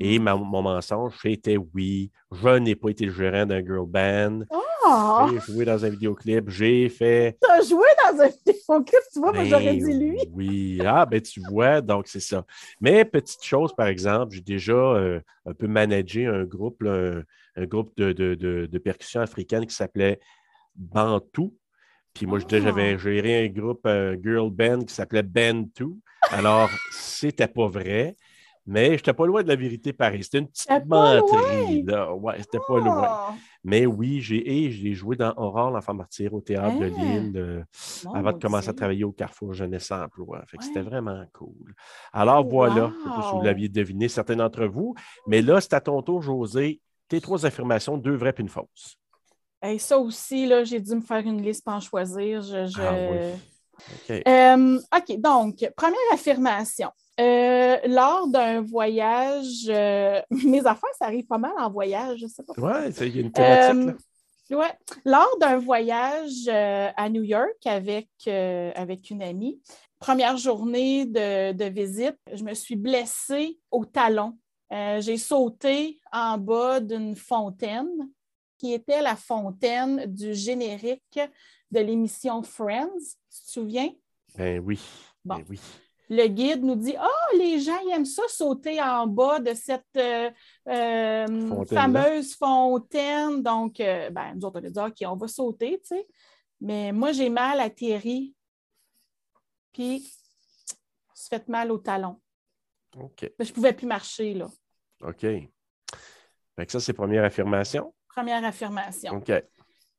Et 0.00 0.18
mm. 0.18 0.22
mon 0.22 0.62
mensonge, 0.62 1.14
c'était 1.22 1.56
oui, 1.56 2.10
je 2.30 2.58
n'ai 2.58 2.74
pas 2.74 2.90
été 2.90 3.06
le 3.06 3.12
gérant 3.12 3.46
d'un 3.46 3.64
girl 3.64 3.86
band. 3.86 4.40
Oh! 4.50 5.28
J'ai 5.30 5.52
joué 5.52 5.64
dans 5.64 5.84
un 5.84 5.88
vidéoclip, 5.88 6.50
j'ai 6.50 6.88
fait. 6.88 7.38
Tu 7.42 7.50
as 7.50 7.62
joué 7.62 7.86
dans 8.04 8.20
un 8.20 8.28
vidéoclip, 8.28 9.00
tu 9.12 9.20
vois, 9.20 9.32
moi 9.32 9.44
j'aurais 9.44 9.76
dit 9.76 9.92
lui. 9.94 10.18
oui, 10.32 10.80
ah, 10.84 11.06
ben 11.06 11.20
tu 11.20 11.40
vois, 11.48 11.80
donc 11.80 12.08
c'est 12.08 12.20
ça. 12.20 12.44
Mais 12.80 13.04
petite 13.04 13.42
chose, 13.42 13.72
par 13.74 13.86
exemple, 13.86 14.34
j'ai 14.34 14.40
déjà 14.40 14.72
euh, 14.72 15.20
un 15.46 15.54
peu 15.54 15.66
managé 15.66 16.26
un 16.26 16.44
groupe, 16.44 16.82
un, 16.82 17.64
groupe 17.64 17.96
de, 17.96 18.12
de, 18.12 18.34
de, 18.66 18.78
percussion 18.78 19.20
africaine 19.20 19.66
qui 19.66 19.74
s'appelait 19.74 20.20
Bantou. 20.74 21.54
Puis 22.14 22.26
moi, 22.26 22.38
j'avais 22.46 22.94
ah! 22.94 22.98
géré 22.98 23.44
un 23.44 23.48
groupe, 23.48 23.86
un 23.86 24.14
girl 24.20 24.50
band 24.50 24.80
qui 24.80 24.94
s'appelait 24.94 25.22
Bantou. 25.22 25.98
Alors, 26.30 26.70
c'était 26.90 27.48
pas 27.48 27.68
vrai. 27.68 28.16
Mais 28.64 28.86
je 28.86 28.92
n'étais 28.92 29.12
pas 29.12 29.26
loin 29.26 29.42
de 29.42 29.48
la 29.48 29.56
vérité 29.56 29.92
pareil. 29.92 30.22
C'était 30.22 30.38
une 30.38 30.46
petite 30.46 30.86
menterie. 30.86 31.84
Ouais, 32.20 32.38
c'était 32.38 32.60
pas 32.66 32.78
loin. 32.78 33.28
Oh! 33.30 33.34
Mais 33.64 33.86
oui, 33.86 34.20
j'ai 34.20 34.94
joué 34.94 35.16
dans 35.16 35.32
Aurore, 35.36 35.70
l'enfant 35.70 35.94
martyr, 35.94 36.32
au 36.32 36.40
théâtre 36.40 36.78
de 36.78 36.84
hein? 36.84 36.88
Lille, 36.96 37.32
euh, 37.36 37.64
avant 38.14 38.32
de 38.32 38.38
commencer 38.38 38.68
à 38.68 38.72
travailler 38.72 39.04
au 39.04 39.12
Carrefour 39.12 39.52
Jeunesse 39.52 39.90
Emploi. 39.90 40.42
Fait 40.46 40.58
que 40.58 40.64
c'était 40.64 40.82
vraiment 40.82 41.24
cool. 41.32 41.74
Alors 42.12 42.46
voilà, 42.46 42.92
je 42.96 43.02
sais 43.02 43.16
pas 43.16 43.22
si 43.22 43.34
vous 43.34 43.42
l'aviez 43.42 43.68
deviné, 43.68 44.08
certains 44.08 44.36
d'entre 44.36 44.64
vous. 44.66 44.94
Mais 45.26 45.42
là, 45.42 45.60
c'est 45.60 45.74
à 45.74 45.80
ton 45.80 46.00
tour, 46.02 46.22
José. 46.22 46.80
Tes 47.08 47.20
trois 47.20 47.44
affirmations, 47.44 47.98
deux 47.98 48.14
vraies 48.14 48.34
et 48.36 48.40
une 48.40 48.48
fausse. 48.48 48.96
Et 49.62 49.78
ça 49.78 49.98
aussi, 49.98 50.46
là, 50.46 50.64
j'ai 50.64 50.80
dû 50.80 50.94
me 50.94 51.00
faire 51.00 51.24
une 51.24 51.40
liste 51.40 51.64
pour 51.64 51.74
en 51.74 51.80
choisir. 51.80 52.42
Je, 52.42 52.66
ah 52.80 53.32
euh, 54.10 54.78
OK, 54.96 55.20
donc, 55.20 55.70
première 55.76 56.12
affirmation. 56.12 56.90
Euh, 57.20 57.76
lors 57.86 58.26
d'un 58.28 58.62
voyage, 58.62 59.66
euh, 59.68 60.20
mes 60.30 60.60
affaires, 60.60 60.90
ça 60.98 61.06
arrive 61.06 61.26
pas 61.26 61.38
mal 61.38 61.52
en 61.58 61.70
voyage, 61.70 62.20
je 62.20 62.26
sais 62.26 62.42
pas. 62.42 62.54
Oui, 62.56 62.92
il 63.00 63.16
y 63.16 63.18
a 63.18 63.22
une 63.22 63.32
thématique. 63.32 63.96
Euh, 64.50 64.56
ouais. 64.56 64.72
Lors 65.04 65.38
d'un 65.38 65.58
voyage 65.58 66.48
à 66.48 67.08
New 67.08 67.22
York 67.22 67.66
avec, 67.66 68.08
avec 68.26 69.10
une 69.10 69.22
amie, 69.22 69.60
première 69.98 70.36
journée 70.36 71.06
de, 71.06 71.52
de, 71.52 71.64
visite, 71.66 72.16
je 72.32 72.42
me 72.42 72.54
suis 72.54 72.76
blessée 72.76 73.58
au 73.70 73.84
talon. 73.84 74.36
J'ai 74.70 75.18
sauté 75.18 76.00
en 76.12 76.38
bas 76.38 76.80
d'une 76.80 77.14
fontaine 77.14 78.08
qui 78.62 78.72
était 78.72 79.02
la 79.02 79.16
fontaine 79.16 80.06
du 80.06 80.34
générique 80.34 81.18
de 81.72 81.80
l'émission 81.80 82.42
Friends. 82.44 83.16
Tu 83.28 83.42
te 83.44 83.50
souviens? 83.50 83.90
Ben 84.36 84.60
oui. 84.60 84.80
Ben 85.24 85.44
oui 85.48 85.58
le 86.12 86.26
guide 86.26 86.62
nous 86.62 86.74
dit 86.74 86.94
Oh, 87.00 87.36
les 87.36 87.58
gens 87.58 87.78
aiment 87.88 88.04
ça 88.04 88.22
sauter 88.28 88.80
en 88.82 89.06
bas 89.06 89.40
de 89.40 89.54
cette 89.54 89.96
euh, 89.96 90.30
euh, 90.68 91.64
fameuse 91.64 92.34
fontaine. 92.34 93.42
Donc, 93.42 93.80
euh, 93.80 94.10
ben, 94.10 94.34
nous 94.34 94.44
autres, 94.44 94.60
on 94.60 94.66
a 94.66 94.70
dit 94.70 94.78
OK, 94.78 95.10
on 95.10 95.16
va 95.16 95.28
sauter, 95.28 95.80
tu 95.80 95.96
sais. 95.96 96.06
Mais 96.60 96.92
moi, 96.92 97.12
j'ai 97.12 97.30
mal 97.30 97.60
atterri. 97.60 98.34
Puis, 99.72 100.12
je 101.16 101.28
fait 101.28 101.48
mal 101.48 101.72
au 101.72 101.78
talon. 101.78 102.20
OK. 102.98 103.30
Je 103.38 103.48
ne 103.48 103.54
pouvais 103.54 103.72
plus 103.72 103.86
marcher, 103.86 104.34
là. 104.34 104.50
OK. 105.00 105.20
Fait 105.20 106.70
ça, 106.70 106.78
c'est 106.78 106.92
première 106.92 107.24
affirmation. 107.24 107.94
Première 108.14 108.44
affirmation. 108.44 109.14
OK. 109.14 109.32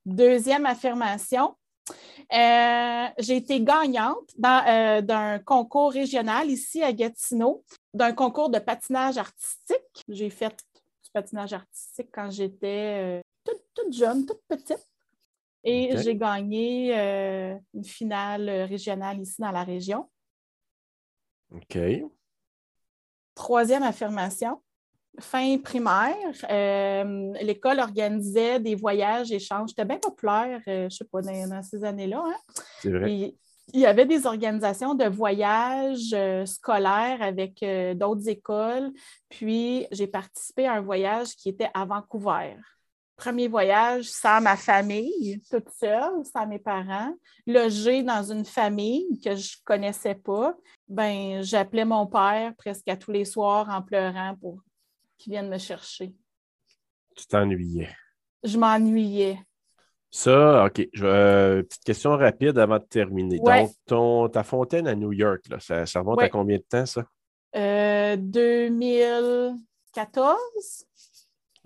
Deuxième 0.06 0.66
affirmation, 0.66 1.56
euh, 2.32 3.08
j'ai 3.18 3.38
été 3.38 3.62
gagnante 3.62 4.34
euh, 4.44 5.02
d'un 5.02 5.40
concours 5.40 5.92
régional 5.92 6.50
ici 6.50 6.84
à 6.84 6.94
Gatineau, 6.94 7.64
d'un 7.94 8.14
concours 8.14 8.50
de 8.50 8.60
patinage 8.60 9.18
artistique. 9.18 10.04
J'ai 10.08 10.30
fait 10.30 10.56
du 11.04 11.12
patinage 11.12 11.54
artistique 11.54 12.10
quand 12.14 12.30
j'étais 12.30 13.22
euh, 13.22 13.22
toute, 13.74 13.94
jeune, 13.94 14.26
toute 14.26 14.42
petite. 14.48 14.88
Et 15.64 15.96
j'ai 15.98 16.16
gagné 16.18 16.94
une 17.74 17.86
finale 17.86 18.50
régionale 18.50 19.22
ici 19.22 19.40
dans 19.40 19.52
la 19.52 19.64
région. 19.64 20.10
OK. 21.52 21.78
Troisième 23.34 23.84
affirmation 23.84 24.62
fin 25.20 25.58
primaire, 25.60 26.16
euh, 26.50 27.34
l'école 27.42 27.80
organisait 27.80 28.60
des 28.60 28.76
voyages, 28.76 29.32
échanges. 29.32 29.70
C'était 29.70 29.86
bien 29.86 30.00
populaire, 30.00 30.62
euh, 30.68 30.82
je 30.82 30.84
ne 30.86 30.90
sais 30.90 31.06
pas, 31.06 31.22
dans, 31.22 31.64
ces 31.64 31.84
années-là. 31.84 32.24
Hein. 32.26 32.54
C'est 32.82 32.90
vrai. 32.90 33.36
il 33.74 33.80
y 33.80 33.86
avait 33.86 34.06
des 34.06 34.26
organisations 34.26 34.96
de 34.96 35.06
voyages 35.06 36.14
euh, 36.14 36.46
scolaires 36.46 37.22
avec 37.22 37.64
d'autres 37.96 38.28
écoles. 38.28 38.92
Puis, 39.30 39.88
j'ai 39.92 40.08
participé 40.08 40.68
à 40.68 40.74
un 40.74 40.82
voyage 40.82 41.36
qui 41.36 41.50
était 41.50 41.70
à 41.74 41.86
Vancouver. 41.86 42.56
Premier 43.16 43.48
voyage 43.48 44.06
sans 44.06 44.42
ma 44.42 44.58
famille, 44.58 45.40
toute 45.50 45.70
seule, 45.70 46.26
sans 46.26 46.48
mes 46.48 46.58
parents, 46.58 47.14
logée 47.46 48.02
dans 48.02 48.24
une 48.24 48.44
famille 48.44 49.22
que 49.24 49.36
je 49.36 49.56
ne 49.58 49.64
connaissais 49.64 50.16
pas. 50.16 50.58
Ben, 50.88 51.44
j'appelais 51.44 51.86
mon 51.86 52.08
père 52.08 52.54
presque 52.58 52.88
à 52.90 52.98
tous 52.98 53.12
les 53.12 53.24
soirs 53.24 53.70
en 53.70 53.84
pleurant 53.84 54.36
pour 54.42 54.60
qui 55.24 55.30
viennent 55.30 55.50
me 55.50 55.58
chercher. 55.58 56.14
Tu 57.16 57.26
t'ennuyais. 57.28 57.96
Je 58.44 58.58
m'ennuyais. 58.58 59.40
Ça, 60.12 60.66
OK. 60.66 60.86
Euh, 61.02 61.64
petite 61.64 61.86
question 61.86 62.18
rapide 62.18 62.58
avant 62.58 62.78
de 62.78 62.84
terminer. 62.84 63.40
Donc, 63.40 63.72
ton, 63.86 64.28
ta 64.28 64.44
fontaine 64.44 64.86
à 64.86 64.96
New 64.96 65.14
York, 65.14 65.48
là, 65.50 65.62
ça, 65.62 65.86
ça 65.86 66.02
remonte 66.02 66.22
à 66.22 66.28
combien 66.28 66.58
de 66.58 66.64
temps, 66.64 66.86
ça? 66.86 67.06
2014. 67.54 70.38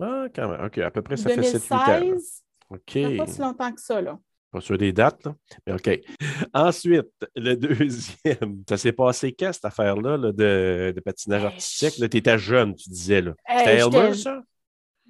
ah, 0.00 0.26
quand 0.32 0.48
même. 0.48 0.64
OK, 0.64 0.78
à 0.78 0.92
peu 0.92 1.02
près, 1.02 1.16
ça 1.16 1.30
fait 1.30 1.40
7-8 1.40 1.74
ans. 1.74 2.16
OK. 2.70 2.92
Ça 2.94 3.00
pas 3.24 3.26
si 3.26 3.40
longtemps 3.40 3.72
que 3.72 3.80
ça, 3.80 4.00
là. 4.00 4.20
Pas 4.50 4.60
sur 4.62 4.78
des 4.78 4.92
dates, 4.92 5.24
là. 5.24 5.34
Mais 5.66 5.74
OK. 5.74 6.00
Ensuite, 6.54 7.10
le 7.36 7.54
deuxième. 7.54 8.62
Ça 8.68 8.78
s'est 8.78 8.92
passé 8.92 9.32
quand, 9.32 9.52
cette 9.52 9.66
affaire-là 9.66 10.16
de, 10.18 10.92
de, 10.94 11.00
patinage 11.00 11.44
artistique? 11.44 12.10
Tu 12.10 12.16
étais 12.16 12.38
jeune, 12.38 12.74
tu 12.74 12.88
disais. 12.88 13.20
là. 13.20 13.34
C'était 13.46 13.76
Elmer, 13.76 14.14
ça? 14.14 14.40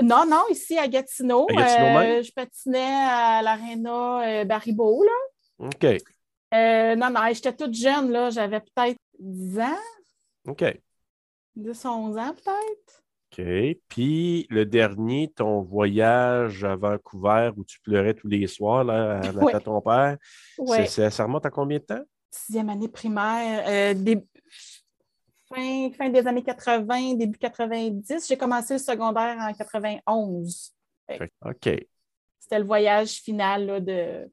Non, 0.02 0.24
non, 0.26 0.44
ici 0.50 0.78
à 0.78 0.88
Gatineau. 0.88 1.46
À 1.50 1.54
Gatineau 1.54 1.98
euh, 1.98 2.22
je 2.22 2.32
patinais 2.32 2.78
à 2.78 3.42
l'Arena 3.42 4.40
euh, 4.40 4.44
Baribeau, 4.44 5.04
là. 5.04 5.66
OK. 5.66 5.84
Euh, 5.84 6.96
non, 6.96 7.10
non, 7.10 7.20
j'étais 7.32 7.54
toute 7.54 7.74
jeune, 7.74 8.10
là. 8.10 8.30
J'avais 8.30 8.60
peut-être 8.60 8.98
10 9.18 9.60
ans. 9.60 9.78
OK. 10.46 10.64
10, 11.56 11.84
11 11.84 12.18
ans, 12.18 12.34
peut-être. 12.34 13.02
OK. 13.38 13.76
Puis 13.88 14.46
le 14.50 14.64
dernier, 14.66 15.32
ton 15.34 15.62
voyage 15.62 16.64
à 16.64 16.76
Vancouver 16.76 17.50
où 17.56 17.64
tu 17.64 17.80
pleurais 17.80 18.14
tous 18.14 18.28
les 18.28 18.46
soirs 18.46 18.84
là, 18.84 19.20
à, 19.20 19.60
ton 19.60 19.80
père, 19.80 20.16
c'est- 20.66 20.86
c'est- 20.86 21.10
ça 21.10 21.24
remonte 21.24 21.46
à 21.46 21.50
combien 21.50 21.78
de 21.78 21.84
temps? 21.84 22.02
Sixième 22.30 22.68
année 22.68 22.88
primaire, 22.88 23.64
euh, 23.68 24.14
fin, 25.48 25.90
fin 25.96 26.08
des 26.10 26.26
années 26.26 26.42
80, 26.42 27.14
début 27.14 27.38
90. 27.38 28.26
J'ai 28.28 28.36
commencé 28.36 28.74
le 28.74 28.78
secondaire 28.80 29.36
en 29.38 29.52
91. 29.52 30.72
Fait- 31.06 31.32
OK. 31.44 31.86
C'était 32.38 32.58
le 32.58 32.64
voyage 32.64 33.12
final 33.20 33.66
là, 33.66 33.80
de, 33.80 34.30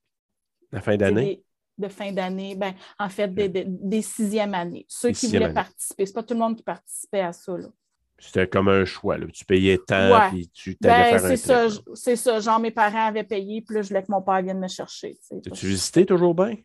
La 0.71 0.81
fin 0.81 0.97
d'année? 0.97 1.41
de 1.77 1.87
fin 1.87 2.11
d'année. 2.11 2.55
Ben, 2.55 2.73
en 2.99 3.09
fait, 3.09 3.27
des, 3.33 3.49
des- 3.49 3.65
des 3.65 4.01
sixièmes 4.01 4.53
années. 4.53 4.85
Ceux 4.87 5.09
Des 5.09 5.13
qui 5.15 5.27
voulaient 5.27 5.53
participer. 5.53 6.05
C'est 6.05 6.13
pas 6.13 6.23
tout 6.23 6.33
le 6.33 6.39
monde 6.39 6.55
qui 6.57 6.63
participait 6.63 7.21
à 7.21 7.33
ça. 7.33 7.57
Là. 7.57 7.67
C'était 8.17 8.47
comme 8.47 8.69
un 8.69 8.85
choix. 8.85 9.17
Là. 9.17 9.25
Tu 9.33 9.43
payais 9.45 9.77
tant, 9.77 10.11
Ouais. 10.11 10.29
puis 10.29 10.49
tu 10.53 10.77
t'allais 10.77 11.11
Ben, 11.11 11.19
faire 11.19 11.25
un 11.25 11.29
c'est 11.35 11.37
ça, 11.37 11.67
c'est 11.93 12.15
ça. 12.15 12.39
Genre, 12.39 12.59
mes 12.59 12.71
parents 12.71 13.07
avaient 13.07 13.23
payé, 13.25 13.61
puis 13.61 13.75
là, 13.75 13.81
je 13.81 13.89
voulais 13.89 14.03
que 14.03 14.11
mon 14.11 14.21
père 14.21 14.41
vienne 14.41 14.59
me 14.59 14.67
chercher. 14.69 15.17
tu. 15.27 15.35
As-tu 15.51 15.67
visité 15.67 16.05
toujours 16.05 16.33
bien? 16.33 16.55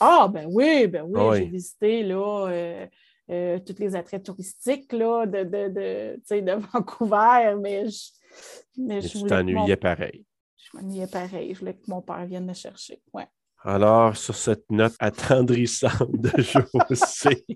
Ah, 0.00 0.28
ben 0.30 0.46
oui, 0.50 0.86
ben 0.88 1.04
oui, 1.06 1.20
oui. 1.20 1.36
j'ai 1.38 1.44
visité 1.46 2.02
là, 2.02 2.48
euh, 2.48 2.86
euh, 3.30 3.58
tous 3.60 3.76
les 3.78 3.94
attraits 3.94 4.24
touristiques 4.24 4.92
là, 4.92 5.24
de, 5.26 5.44
de, 5.44 5.68
de, 5.68 6.14
tu 6.16 6.22
sais, 6.24 6.42
de 6.42 6.52
Vancouver, 6.72 7.54
mais 7.60 7.88
je, 7.88 7.98
mais 8.76 8.94
Mais 8.96 9.00
je 9.00 9.08
tu 9.08 9.18
mon- 9.18 9.26
t'ennuyais 9.26 9.76
pareil. 9.76 10.24
Je 10.58 10.76
m'ennuyais 10.76 11.06
pareil. 11.06 11.54
Je 11.54 11.60
voulais 11.60 11.74
que 11.74 11.88
mon 11.88 12.02
père 12.02 12.26
vienne 12.26 12.46
me 12.46 12.52
chercher. 12.54 13.00
Ouais. 13.12 13.26
Alors, 13.62 14.14
sur 14.16 14.34
cette 14.34 14.68
note 14.70 14.94
attendrissante 14.98 16.10
de 16.10 16.30
José, 16.42 17.46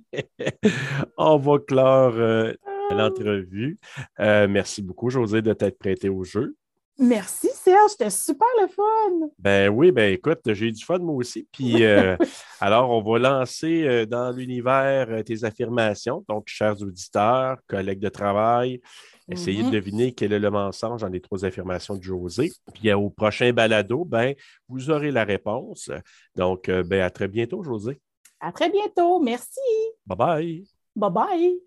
on 1.16 1.36
va 1.38 1.58
clore 1.58 2.14
euh, 2.14 2.54
l'entrevue. 2.94 3.78
Euh, 4.20 4.46
merci 4.48 4.82
beaucoup, 4.82 5.10
José, 5.10 5.42
de 5.42 5.52
t'être 5.52 5.78
prêté 5.78 6.08
au 6.08 6.24
jeu. 6.24 6.54
Merci, 7.00 7.48
Serge. 7.54 7.90
C'était 7.92 8.10
super 8.10 8.48
le 8.60 8.66
fun. 8.66 9.28
Ben 9.38 9.68
oui, 9.68 9.92
ben 9.92 10.12
écoute, 10.12 10.40
j'ai 10.46 10.66
eu 10.66 10.72
du 10.72 10.84
fun 10.84 10.98
moi 10.98 11.14
aussi. 11.14 11.46
Puis 11.52 11.84
euh, 11.84 12.16
alors, 12.60 12.90
on 12.90 13.00
va 13.02 13.18
lancer 13.20 13.84
euh, 13.86 14.04
dans 14.04 14.32
l'univers 14.32 15.22
tes 15.24 15.44
affirmations. 15.44 16.24
Donc, 16.28 16.44
chers 16.48 16.82
auditeurs, 16.82 17.58
collègues 17.68 18.00
de 18.00 18.08
travail, 18.08 18.80
essayez 19.30 19.62
Mhm. 19.62 19.70
de 19.70 19.74
deviner 19.76 20.12
quel 20.12 20.32
est 20.32 20.40
le 20.40 20.50
mensonge 20.50 21.02
dans 21.02 21.08
les 21.08 21.20
trois 21.20 21.44
affirmations 21.44 21.94
de 21.94 22.02
José. 22.02 22.50
Puis 22.74 22.92
au 22.92 23.10
prochain 23.10 23.52
balado, 23.52 24.04
ben, 24.04 24.34
vous 24.68 24.90
aurez 24.90 25.12
la 25.12 25.22
réponse. 25.22 25.92
Donc, 26.34 26.68
ben, 26.68 27.02
à 27.02 27.10
très 27.10 27.28
bientôt, 27.28 27.62
José. 27.62 28.00
À 28.40 28.50
très 28.50 28.70
bientôt. 28.70 29.20
Merci. 29.20 29.60
Bye 30.04 30.18
bye. 30.18 30.64
Bye 30.96 31.10
bye. 31.12 31.60